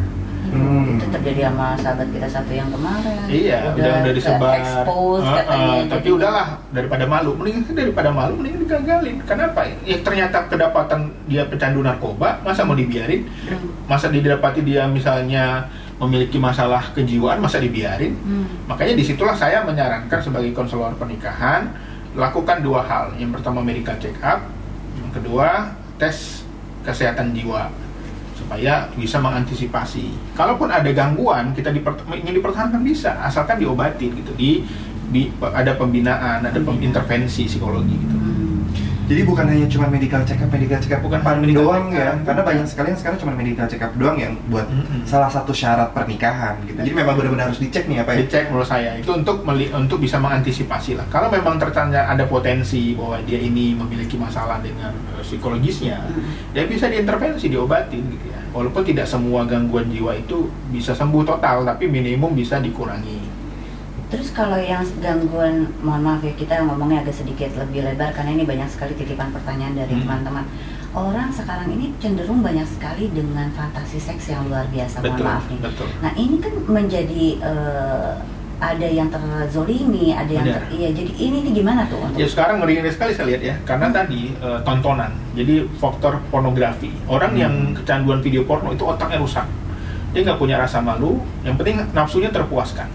Hmm. 0.54 0.96
Itu 1.02 1.06
terjadi 1.10 1.50
sama 1.50 1.74
sahabat 1.76 2.08
kita 2.14 2.28
satu 2.30 2.52
yang 2.54 2.70
kemarin. 2.70 3.18
Iya, 3.26 3.58
udah 3.74 3.94
udah 4.06 4.14
disebar. 4.14 4.54
Expose 4.62 5.26
katanya. 5.26 5.74
eh, 5.74 5.82
tapi 5.90 6.08
Jadi- 6.08 6.16
udahlah 6.22 6.48
daripada 6.70 7.06
malu, 7.10 7.32
mending 7.34 7.58
daripada 7.74 8.10
malu 8.14 8.34
mending 8.38 8.56
digagalin. 8.64 9.18
Kenapa? 9.26 9.66
Ya 9.82 9.98
ternyata 10.00 10.38
kedapatan 10.46 11.10
dia 11.26 11.44
pecandu 11.50 11.82
narkoba, 11.82 12.38
masa 12.46 12.62
mau 12.62 12.78
dibiarin? 12.78 13.26
Hmm. 13.50 13.90
Masa 13.90 14.14
didapati 14.14 14.62
dia 14.62 14.86
misalnya 14.86 15.66
memiliki 15.98 16.38
masalah 16.38 16.94
kejiwaan, 16.94 17.42
masa 17.42 17.58
dibiarin? 17.58 18.14
Hmm. 18.22 18.46
Makanya 18.70 18.94
di 18.94 19.04
situlah 19.04 19.34
saya 19.34 19.66
menyarankan 19.66 20.20
sebagai 20.22 20.54
konselor 20.54 20.94
pernikahan 20.96 21.74
lakukan 22.14 22.62
dua 22.62 22.86
hal. 22.86 23.10
Yang 23.18 23.42
pertama 23.42 23.66
medical 23.66 23.98
check 23.98 24.14
up, 24.22 24.46
yang 25.02 25.10
kedua 25.10 25.74
tes 25.98 26.46
kesehatan 26.84 27.32
jiwa 27.34 27.72
supaya 28.54 28.86
bisa 28.94 29.18
mengantisipasi. 29.18 30.38
Kalaupun 30.38 30.70
ada 30.70 30.86
gangguan 30.94 31.58
kita 31.58 31.74
diper, 31.74 31.98
ingin 32.14 32.38
dipertahankan 32.38 32.86
bisa, 32.86 33.18
asalkan 33.26 33.58
diobati 33.58 34.14
gitu. 34.14 34.32
Di, 34.38 34.62
di 35.10 35.34
ada 35.42 35.74
pembinaan, 35.74 36.46
ada 36.46 36.60
pem- 36.62 36.82
intervensi 36.86 37.50
psikologi 37.50 37.98
gitu. 37.98 38.14
Hmm. 38.14 38.32
Jadi 39.04 39.28
bukan 39.28 39.46
hanya 39.52 39.68
cuma 39.68 39.92
medical 39.92 40.24
check 40.24 40.40
up, 40.40 40.48
medical 40.48 40.80
check 40.80 40.96
up 40.96 41.04
Bukan 41.04 41.20
medical 41.20 41.60
doang 41.60 41.92
check 41.92 42.00
up, 42.00 42.00
ya. 42.00 42.12
Karena 42.24 42.42
bukan. 42.42 42.50
banyak 42.56 42.68
sekali 42.72 42.88
yang 42.96 43.00
sekarang 43.04 43.18
cuma 43.20 43.32
medical 43.36 43.66
check 43.68 43.84
up 43.84 43.92
doang 44.00 44.16
yang 44.16 44.34
buat 44.48 44.64
Mm-mm. 44.64 45.04
salah 45.04 45.28
satu 45.28 45.52
syarat 45.52 45.92
pernikahan 45.92 46.56
gitu. 46.64 46.80
Jadi 46.80 46.96
memang 46.96 47.20
benar-benar 47.20 47.52
harus 47.52 47.60
dicek 47.60 47.90
nih 47.92 48.00
apa 48.00 48.16
ya. 48.16 48.24
dicek 48.24 48.48
menurut 48.48 48.70
saya 48.70 48.96
itu 48.96 49.12
untuk 49.12 49.44
meli- 49.44 49.74
untuk 49.76 50.00
bisa 50.00 50.18
mengantisipasi 50.24 50.96
lah. 50.96 51.06
Kalau 51.12 51.28
memang 51.28 51.60
tertanda 51.60 52.08
ada 52.08 52.24
potensi 52.24 52.96
bahwa 52.96 53.20
dia 53.28 53.44
ini 53.44 53.76
memiliki 53.76 54.16
masalah 54.16 54.64
dengan 54.64 54.96
eh, 55.20 55.22
psikologisnya, 55.22 56.00
dia 56.56 56.64
bisa 56.64 56.88
diintervensi, 56.88 57.52
diobatin 57.52 58.08
gitu 58.08 58.26
ya. 58.32 58.40
Walaupun 58.54 58.86
tidak 58.86 59.06
semua 59.06 59.44
gangguan 59.44 59.90
jiwa 59.90 60.14
itu 60.14 60.46
bisa 60.70 60.94
sembuh 60.94 61.26
total, 61.26 61.66
tapi 61.66 61.90
minimum 61.90 62.32
bisa 62.32 62.62
dikurangi. 62.62 63.18
Terus 64.08 64.30
kalau 64.30 64.62
yang 64.62 64.86
gangguan, 65.02 65.74
mohon 65.82 66.06
maaf 66.06 66.22
ya 66.22 66.38
kita 66.38 66.62
ngomongnya 66.62 67.02
agak 67.02 67.18
sedikit 67.18 67.50
lebih 67.58 67.82
lebar 67.82 68.14
karena 68.14 68.30
ini 68.32 68.46
banyak 68.46 68.70
sekali 68.70 68.94
titipan 68.94 69.34
pertanyaan 69.34 69.74
dari 69.74 69.98
Hmm. 69.98 70.06
teman-teman. 70.06 70.46
Orang 70.94 71.34
sekarang 71.34 71.74
ini 71.74 71.98
cenderung 71.98 72.46
banyak 72.46 72.70
sekali 72.70 73.10
dengan 73.10 73.50
fantasi 73.50 73.98
seks 73.98 74.30
yang 74.30 74.46
luar 74.46 74.70
biasa. 74.70 75.02
Mohon 75.02 75.10
Betul, 75.10 75.26
maaf 75.26 75.46
nih. 75.50 75.60
betul. 75.66 75.88
Nah 76.06 76.12
ini 76.14 76.36
kan 76.38 76.54
menjadi 76.70 77.24
eh, 77.42 78.12
ada 78.64 78.88
yang 78.88 79.12
terzolimi, 79.12 80.16
ada 80.16 80.32
yang 80.32 80.46
ter- 80.48 80.72
iya. 80.72 80.90
Jadi 80.96 81.12
ini 81.20 81.38
nih 81.44 81.52
gimana 81.60 81.84
tuh 81.92 82.00
untuk? 82.00 82.16
Ya 82.16 82.28
sekarang 82.32 82.64
ngeri 82.64 82.80
sekali 82.88 83.12
saya 83.12 83.28
lihat 83.36 83.42
ya, 83.44 83.56
karena 83.68 83.92
tadi 83.92 84.32
eh, 84.32 84.60
tontonan, 84.64 85.12
jadi 85.36 85.68
faktor 85.76 86.24
pornografi. 86.32 86.96
Orang 87.06 87.36
Hmm. 87.36 87.44
yang 87.44 87.54
kecanduan 87.76 88.24
video 88.24 88.48
porno 88.48 88.72
itu 88.72 88.88
otaknya 88.88 89.20
rusak. 89.20 89.44
Dia 90.16 90.22
nggak 90.24 90.40
punya 90.40 90.56
rasa 90.56 90.80
malu, 90.80 91.20
yang 91.44 91.60
penting 91.60 91.84
nafsunya 91.92 92.32
terpuaskan. 92.32 92.88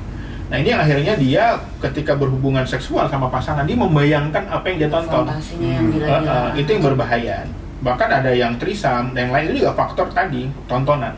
Nah 0.49 0.57
ini 0.57 0.73
yang 0.73 0.81
akhirnya 0.81 1.13
dia 1.21 1.45
ketika 1.85 2.17
berhubungan 2.17 2.65
seksual 2.65 3.05
sama 3.13 3.29
pasangan 3.29 3.69
dia 3.69 3.77
membayangkan 3.77 4.49
apa 4.49 4.65
yang 4.73 4.77
dia 4.81 4.89
tonton. 4.89 5.29
Yang 5.29 5.45
Hmm. 5.61 5.93
gila-gila. 5.93 6.17
Uh, 6.25 6.33
uh, 6.33 6.49
itu 6.57 6.69
yang 6.73 6.83
berbahaya. 6.89 7.37
Bahkan 7.79 8.09
ada 8.11 8.33
yang 8.35 8.57
trisam, 8.59 9.13
dan 9.15 9.29
yang 9.29 9.33
lain 9.37 9.45
itu 9.53 9.63
juga 9.63 9.77
faktor 9.77 10.09
tadi 10.11 10.49
tontonan. 10.67 11.15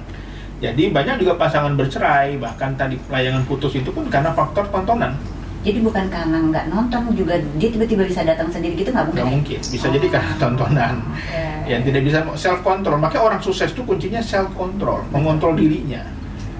Jadi 0.61 0.92
banyak 0.92 1.25
juga 1.25 1.40
pasangan 1.40 1.73
bercerai, 1.73 2.37
bahkan 2.37 2.77
tadi 2.77 3.01
layangan 3.09 3.49
putus 3.49 3.73
itu 3.73 3.88
pun 3.88 4.05
karena 4.12 4.37
faktor 4.37 4.68
tontonan. 4.68 5.16
Jadi 5.61 5.81
bukan 5.81 6.09
karena 6.09 6.37
nggak 6.40 6.73
nonton 6.73 7.12
juga 7.16 7.37
dia 7.57 7.68
tiba-tiba 7.68 8.05
bisa 8.05 8.25
datang 8.25 8.49
sendiri 8.53 8.77
gitu 8.77 8.92
nggak 8.92 9.09
mungkin? 9.09 9.20
Nggak 9.20 9.29
ya? 9.29 9.37
mungkin, 9.40 9.59
bisa 9.61 9.87
jadi 9.88 10.07
karena 10.12 10.33
tontonan. 10.37 10.94
Ya. 11.33 11.77
Yang 11.77 11.81
tidak 11.88 12.03
bisa 12.05 12.18
self 12.37 12.61
control. 12.61 12.96
Makanya 13.01 13.23
orang 13.25 13.40
sukses 13.40 13.73
itu 13.73 13.83
kuncinya 13.85 14.20
self 14.20 14.53
control, 14.53 15.01
mengontrol 15.12 15.57
dirinya, 15.57 16.05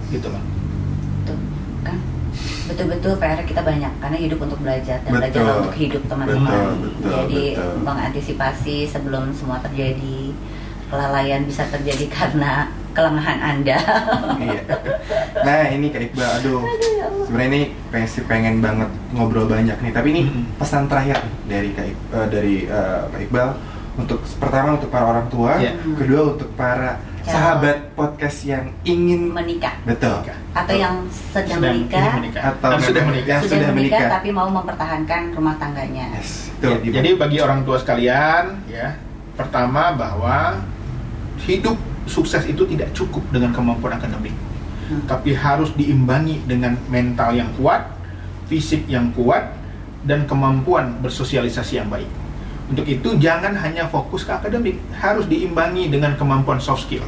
gitu 0.09 0.29
loh. 0.33 0.45
Tuh, 1.29 1.37
kan 1.85 1.97
betul-betul 2.73 3.13
PR 3.21 3.41
kita 3.45 3.61
banyak 3.61 3.93
karena 4.01 4.17
hidup 4.17 4.39
untuk 4.41 4.59
belajar 4.65 4.97
dan 5.05 5.11
Betul. 5.13 5.21
belajar 5.21 5.43
untuk 5.61 5.77
hidup 5.77 6.03
teman-teman. 6.09 6.49
Betul, 6.49 6.73
betul, 6.81 7.11
Jadi 7.13 7.43
betul. 7.53 7.73
mengantisipasi 7.85 8.77
sebelum 8.89 9.25
semua 9.37 9.59
terjadi 9.61 10.19
kelalaian 10.89 11.45
bisa 11.45 11.69
terjadi 11.69 12.05
karena 12.17 12.69
kelengahan 12.91 13.39
Anda. 13.39 13.79
Iya. 14.37 14.63
Nah 15.41 15.63
ini 15.69 15.87
Kak 15.89 16.03
Iqbal, 16.05 16.31
aduh 16.37 16.61
ya 16.91 17.07
sebenarnya 17.23 17.49
ini 17.49 17.63
pengen 17.89 18.09
sih 18.09 18.23
pengen 18.25 18.55
banget 18.59 18.91
ngobrol 19.11 19.47
banyak 19.47 19.77
nih. 19.77 19.93
Tapi 19.93 20.09
ini 20.11 20.23
Mm-mm. 20.25 20.45
pesan 20.57 20.87
terakhir 20.87 21.19
dari 21.45 21.71
Kak 21.71 21.87
Ik- 21.87 22.07
eh, 22.11 22.27
dari 22.29 22.57
eh, 22.65 23.01
Kak 23.07 23.21
Iqbal 23.23 23.49
untuk 23.97 24.19
pertama 24.37 24.75
untuk 24.75 24.89
para 24.89 25.05
orang 25.07 25.27
tua, 25.29 25.57
Iya. 25.57 25.73
kedua 25.95 26.21
untuk 26.31 26.49
para 26.55 26.97
Ya. 27.21 27.37
sahabat 27.37 27.93
podcast 27.93 28.39
yang 28.45 28.73
ingin 28.81 29.29
menikah 29.29 29.77
betul 29.85 30.25
atau 30.51 30.73
yang 30.75 31.05
sedang, 31.29 31.61
Sedang 31.61 31.77
menikah, 31.77 32.13
menikah. 32.17 32.43
Atau 32.49 32.69
Dan 32.71 32.81
sudah 32.81 33.03
menikah. 33.05 33.29
yang 33.29 33.43
sudah, 33.45 33.53
sudah 33.53 33.69
menikah, 33.71 33.99
menikah. 33.99 34.11
tapi 34.11 34.29
mau 34.33 34.49
mempertahankan 34.51 35.23
rumah 35.31 35.55
tangganya. 35.55 36.07
Yes, 36.17 36.49
Ya, 36.57 36.73
betul. 36.73 36.75
Gimana? 36.81 36.95
jadi 36.97 37.09
bagi 37.15 37.39
orang 37.39 37.61
tua 37.63 37.77
sekalian, 37.77 38.45
ya, 38.67 38.97
pertama 39.33 39.93
bahwa 39.93 40.65
hidup 41.41 41.77
sukses 42.11 42.43
itu 42.51 42.67
tidak 42.67 42.91
cukup 42.91 43.23
dengan 43.31 43.55
kemampuan 43.55 43.95
akademik, 43.95 44.35
Hmm. 44.91 45.07
tapi 45.07 45.39
harus 45.39 45.71
diimbangi 45.79 46.43
dengan 46.51 46.75
mental 46.91 47.31
yang 47.39 47.47
kuat, 47.55 47.87
fisik 48.51 48.91
yang 48.91 49.15
kuat, 49.15 49.55
dan 50.03 50.27
kemampuan 50.27 50.99
bersosialisasi 50.99 51.79
yang 51.79 51.87
baik. 51.87 52.11
Untuk 52.71 52.87
itu 52.87 53.15
jangan 53.19 53.55
hanya 53.55 53.87
fokus 53.87 54.27
ke 54.27 54.35
akademik, 54.35 54.79
harus 54.99 55.31
diimbangi 55.31 55.91
dengan 55.91 56.19
kemampuan 56.19 56.59
soft 56.59 56.91
skill, 56.91 57.07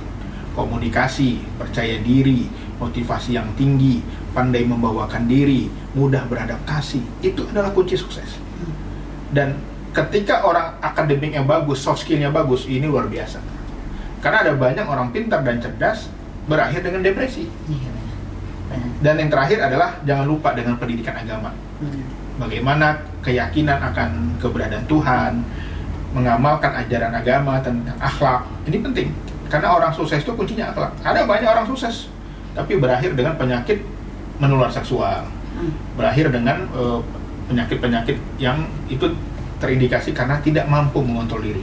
komunikasi, 0.54 1.42
percaya 1.58 1.98
diri, 2.02 2.46
motivasi 2.78 3.38
yang 3.38 3.46
tinggi, 3.58 4.02
pandai 4.34 4.66
membawakan 4.66 5.26
diri, 5.26 5.70
mudah 5.94 6.26
beradaptasi. 6.26 7.22
Itu 7.22 7.46
adalah 7.50 7.70
kunci 7.70 7.94
sukses. 7.94 8.38
Dan 9.32 9.54
ketika 9.94 10.42
orang 10.44 10.82
akademiknya 10.82 11.46
bagus, 11.46 11.80
soft 11.80 12.04
skillnya 12.04 12.28
bagus, 12.34 12.66
ini 12.66 12.84
luar 12.84 13.06
biasa. 13.06 13.38
Karena 14.22 14.46
ada 14.46 14.52
banyak 14.54 14.86
orang 14.86 15.10
pintar 15.10 15.42
dan 15.42 15.58
cerdas 15.58 16.06
berakhir 16.46 16.86
dengan 16.86 17.02
depresi. 17.02 17.50
Iya 17.66 17.90
benar. 17.90 18.16
Benar. 18.70 18.90
Dan 19.02 19.14
yang 19.18 19.30
terakhir 19.34 19.58
adalah 19.58 19.90
jangan 20.06 20.26
lupa 20.30 20.54
dengan 20.54 20.78
pendidikan 20.78 21.18
agama. 21.18 21.50
Hmm. 21.82 22.06
Bagaimana 22.38 23.02
keyakinan 23.20 23.82
akan 23.92 24.38
keberadaan 24.38 24.86
Tuhan, 24.86 25.32
mengamalkan 26.14 26.72
ajaran 26.86 27.12
agama 27.12 27.58
tentang 27.60 27.98
akhlak. 27.98 28.46
Ini 28.70 28.78
penting. 28.78 29.08
Karena 29.50 29.74
orang 29.74 29.92
sukses 29.92 30.22
itu 30.22 30.32
kuncinya 30.32 30.70
akhlak. 30.72 30.94
Ada 31.02 31.26
banyak 31.28 31.48
orang 31.50 31.66
sukses, 31.68 32.08
tapi 32.56 32.78
berakhir 32.78 33.12
dengan 33.18 33.36
penyakit 33.36 33.84
menular 34.40 34.70
seksual. 34.70 35.26
Hmm. 35.58 35.74
Berakhir 35.98 36.30
dengan 36.30 36.62
eh, 36.72 37.00
penyakit-penyakit 37.50 38.16
yang 38.38 38.64
itu 38.86 39.12
terindikasi 39.58 40.14
karena 40.14 40.38
tidak 40.40 40.64
mampu 40.70 41.02
mengontrol 41.02 41.42
diri. 41.42 41.62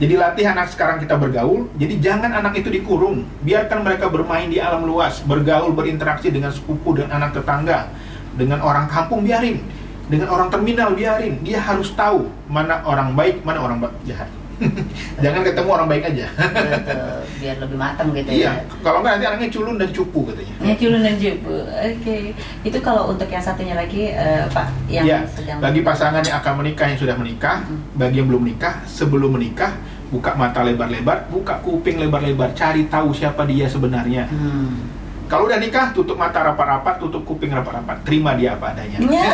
Jadi 0.00 0.14
latih 0.18 0.46
anak 0.48 0.72
sekarang 0.72 0.98
kita 0.98 1.14
bergaul, 1.14 1.68
jadi 1.76 1.94
jangan 2.00 2.32
anak 2.32 2.58
itu 2.58 2.72
dikurung. 2.72 3.28
Biarkan 3.44 3.84
mereka 3.84 4.08
bermain 4.08 4.48
di 4.48 4.58
alam 4.58 4.82
luas, 4.82 5.20
bergaul, 5.22 5.70
berinteraksi 5.76 6.32
dengan 6.32 6.50
sepupu, 6.50 6.96
dengan 6.96 7.22
anak 7.22 7.38
tetangga, 7.38 7.92
dengan 8.34 8.64
orang 8.64 8.88
kampung 8.88 9.22
biarin, 9.22 9.62
dengan 10.08 10.32
orang 10.32 10.48
terminal 10.50 10.96
biarin. 10.96 11.38
Dia 11.46 11.62
harus 11.62 11.92
tahu 11.94 12.26
mana 12.50 12.82
orang 12.82 13.14
baik, 13.14 13.46
mana 13.46 13.62
orang 13.62 13.78
jahat. 14.08 14.41
jangan 15.24 15.40
ketemu 15.42 15.68
orang 15.70 15.88
baik 15.90 16.04
aja. 16.12 16.26
Betul. 16.32 17.18
Biar 17.42 17.56
lebih 17.58 17.78
matang 17.78 18.08
gitu 18.14 18.30
iya, 18.30 18.62
ya. 18.62 18.78
kalau 18.86 19.02
nggak 19.02 19.12
nanti 19.18 19.26
anaknya 19.26 19.50
culun 19.50 19.76
dan 19.78 19.90
cupu 19.90 20.20
katanya. 20.30 20.54
Ya 20.62 20.74
culun 20.78 21.00
dan 21.02 21.14
jebu. 21.18 21.56
Oke. 21.66 22.18
Itu 22.62 22.78
kalau 22.78 23.02
untuk 23.10 23.26
yang 23.26 23.42
satunya 23.42 23.74
lagi 23.74 24.14
eh, 24.14 24.46
Pak 24.50 24.66
yang 24.86 25.04
Ya, 25.04 25.18
sedang 25.26 25.58
bagi 25.58 25.80
pasangan 25.82 26.22
yang 26.22 26.38
akan 26.38 26.54
menikah 26.62 26.86
yang 26.86 27.00
sudah 27.00 27.16
menikah, 27.18 27.66
Hmm. 27.66 27.82
bagi 27.98 28.22
yang 28.22 28.28
belum 28.30 28.42
menikah, 28.46 28.82
sebelum 28.86 29.34
menikah, 29.34 29.74
buka 30.12 30.36
mata 30.36 30.62
lebar-lebar, 30.62 31.26
buka 31.32 31.58
kuping 31.64 31.98
lebar-lebar, 31.98 32.52
cari 32.54 32.86
tahu 32.86 33.10
siapa 33.10 33.42
dia 33.48 33.66
sebenarnya. 33.66 34.28
Hmm. 34.30 35.01
Kalau 35.32 35.48
udah 35.48 35.56
nikah, 35.56 35.96
tutup 35.96 36.20
mata 36.20 36.44
rapat-rapat, 36.44 37.00
tutup 37.00 37.24
kuping 37.24 37.48
rapat-rapat, 37.48 38.04
terima 38.04 38.36
dia 38.36 38.52
apa 38.52 38.68
adanya. 38.68 39.00
Ya. 39.00 39.32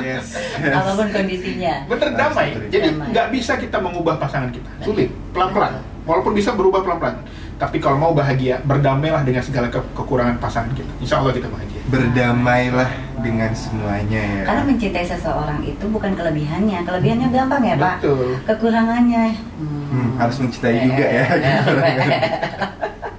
Yes. 0.00 0.32
Apa 0.64 0.96
pun 0.96 1.12
kondisinya. 1.12 1.84
Bener 1.84 2.16
damai. 2.16 2.56
Jadi 2.72 2.96
nggak 2.96 3.28
bisa 3.28 3.60
kita 3.60 3.76
mengubah 3.76 4.16
pasangan 4.16 4.48
kita. 4.48 4.64
Sulit, 4.80 5.12
pelan-pelan. 5.36 5.76
Walaupun 6.08 6.32
bisa 6.32 6.56
berubah 6.56 6.80
pelan-pelan. 6.80 7.20
Tapi 7.58 7.76
kalau 7.76 8.00
mau 8.00 8.16
bahagia, 8.16 8.64
berdamailah 8.64 9.28
dengan 9.28 9.44
segala 9.44 9.68
ke- 9.68 9.92
kekurangan 9.92 10.40
pasangan 10.40 10.72
kita. 10.72 10.88
Insya 10.98 11.20
Allah 11.20 11.36
kita 11.36 11.52
bahagia. 11.52 11.84
Berdamailah 11.84 12.88
dengan 13.20 13.52
semuanya 13.52 14.22
ya. 14.24 14.42
Karena 14.46 14.62
mencintai 14.64 15.04
seseorang 15.04 15.60
itu 15.66 15.84
bukan 15.84 16.16
kelebihannya. 16.16 16.80
Kelebihannya 16.80 17.28
gampang 17.28 17.60
ya, 17.60 17.74
Pak. 17.76 17.94
Betul. 18.00 18.40
Kekurangannya 18.46 19.24
Hmm, 19.58 20.16
harus 20.16 20.36
mencintai 20.38 20.76
juga 20.88 21.04
ya. 21.04 21.24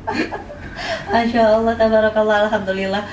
Masya 1.10 1.42
Allah, 1.58 1.74
tabarakallah, 1.74 2.38
alhamdulillah. 2.46 3.04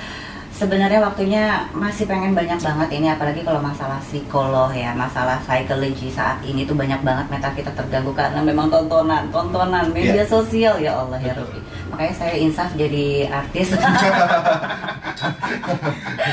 Sebenarnya 0.52 1.04
waktunya 1.04 1.68
masih 1.76 2.08
pengen 2.08 2.32
banyak 2.32 2.56
banget 2.56 2.88
ini, 2.88 3.12
apalagi 3.12 3.44
kalau 3.44 3.60
masalah 3.60 4.00
psikolog 4.00 4.72
ya, 4.72 4.96
masalah 4.96 5.36
psikologi 5.44 6.08
saat 6.08 6.40
ini 6.40 6.64
tuh 6.64 6.72
banyak 6.72 6.96
banget 7.04 7.28
mental 7.28 7.52
kita 7.52 7.68
terganggu 7.76 8.16
karena 8.16 8.40
memang 8.40 8.72
tontonan, 8.72 9.28
tontonan 9.28 9.92
media 9.92 10.24
Iya. 10.24 10.24
sosial 10.24 10.80
ya 10.80 10.96
Allah 10.96 11.20
ya. 11.20 11.36
Rabbi. 11.36 11.60
Makanya 11.92 12.14
saya 12.14 12.34
insaf 12.40 12.72
jadi 12.72 13.28
artis. 13.28 13.68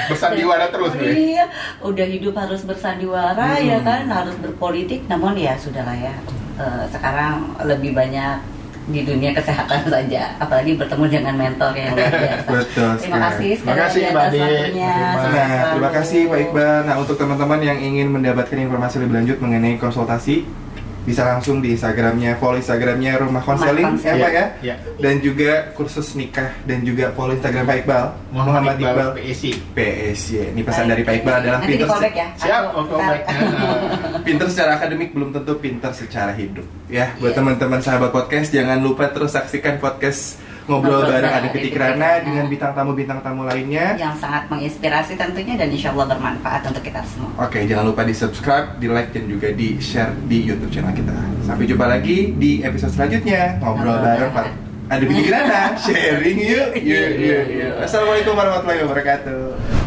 Bersandiwara 0.07 0.71
terus, 0.71 0.95
Bre. 0.95 1.11
Iya, 1.11 1.45
udah 1.83 2.07
hidup 2.07 2.33
harus 2.33 2.63
bersandiwara 2.63 3.59
Hmm. 3.59 3.67
ya 3.67 3.79
kan, 3.83 4.07
harus 4.07 4.39
berpolitik. 4.39 5.03
Namun 5.07 5.35
ya 5.35 5.59
sudahlah 5.59 5.95
ya. 5.95 6.15
Eh, 6.55 6.83
sekarang 6.87 7.59
lebih 7.59 7.91
banyak 7.91 8.39
di 8.91 9.01
dunia 9.07 9.31
kesehatan 9.31 9.87
saja, 9.93 10.35
apalagi 10.39 10.75
bertemu 10.75 11.05
dengan 11.07 11.35
mentor 11.39 11.71
yang 11.77 11.95
luar 11.95 12.11
biasa. 12.11 12.49
Betul 12.59 12.91
Terima 12.99 13.19
kasih 13.31 13.51
Terima 13.63 13.75
kasih, 13.79 14.01
Mbak 14.11 14.23
waktunya. 14.27 14.93
Terima 15.71 15.87
Nah, 15.87 15.91
kasih 15.95 16.21
Pak 16.27 16.39
Iqbal. 16.49 16.75
Nah, 16.83 16.95
untuk 16.99 17.15
teman-teman 17.15 17.59
yang 17.63 17.77
ingin 17.79 18.07
mendapatkan 18.11 18.57
informasi 18.59 18.95
lebih 18.99 19.15
lanjut 19.23 19.37
mengenai 19.39 19.79
konsultasi, 19.79 20.43
bisa 21.03 21.27
langsung 21.27 21.59
di 21.59 21.75
Instagramnya, 21.75 22.39
follow 22.39 22.55
Instagramnya 22.55 23.19
Rumah 23.19 23.43
Konseling, 23.43 23.99
ya 23.99 24.13
Pak 24.15 24.31
ya. 24.31 24.45
Ya. 24.63 24.75
Dan 24.99 25.19
juga 25.19 25.75
kursus 25.75 26.15
nikah 26.15 26.55
dan 26.63 26.87
juga 26.87 27.11
follow 27.11 27.35
Instagram 27.35 27.67
Pak 27.67 27.77
Iqbal, 27.83 28.05
Muhammad 28.31 28.75
Iqbal 28.79 29.09
PSI. 29.19 29.51
PSY. 29.75 30.55
Ini 30.55 30.61
pesan 30.63 30.87
Baik. 30.87 30.91
dari 30.95 31.01
Pak 31.03 31.13
Iqbal 31.19 31.35
adalah 31.43 31.59
Nanti 31.59 31.71
pinter, 31.75 31.87
ya. 32.07 32.27
Siap, 32.39 32.63
pinter 34.27 34.47
secara 34.47 34.71
akademik 34.79 35.09
belum 35.11 35.29
tentu 35.35 35.53
pinter 35.59 35.91
secara 35.91 36.31
hidup. 36.31 36.65
Ya, 36.87 37.11
buat 37.19 37.35
Iya. 37.35 37.37
teman-teman 37.43 37.79
sahabat 37.83 38.11
podcast 38.15 38.49
jangan 38.55 38.79
lupa 38.79 39.11
terus 39.11 39.35
saksikan 39.35 39.83
podcast 39.83 40.39
ngobrol 40.63 41.03
bareng 41.03 41.33
ada 41.43 41.47
Titik 41.51 41.75
Rana 41.75 41.95
Rana. 41.95 42.11
dengan 42.23 42.45
bintang 42.47 42.71
tamu 42.71 42.91
bintang 42.95 43.19
tamu 43.19 43.43
lainnya. 43.43 43.99
yang 43.99 44.15
sangat 44.15 44.47
menginspirasi 44.47 45.19
tentunya 45.19 45.59
dan 45.59 45.67
insya 45.67 45.91
Allah 45.91 46.15
bermanfaat 46.15 46.61
untuk 46.71 46.83
kita 46.83 47.03
semua. 47.03 47.31
Oke, 47.43 47.67
jangan 47.67 47.91
lupa 47.91 48.07
di 48.07 48.15
subscribe, 48.15 48.79
di 48.79 48.87
like, 48.87 49.11
dan 49.11 49.27
juga 49.27 49.51
di 49.51 49.77
share 49.83 50.15
di 50.27 50.43
YouTube 50.43 50.71
channel 50.71 50.95
kita. 50.95 51.15
Sampai 51.43 51.67
jumpa 51.67 51.85
lagi 51.87 52.31
di 52.39 52.63
episode 52.63 52.95
selanjutnya. 52.95 53.59
Ngobrol 53.59 53.99
bareng 53.99 54.31
Pak. 54.31 54.47
Ada 54.91 55.03
bikin 55.03 55.31
sharing 55.87 56.39
yuk. 56.39 56.69
Yuk, 56.79 57.11
yuk, 57.19 57.43
yuk. 57.49 57.73
Assalamualaikum 57.83 58.33
warahmatullahi 58.35 58.79
wabarakatuh. 58.87 59.82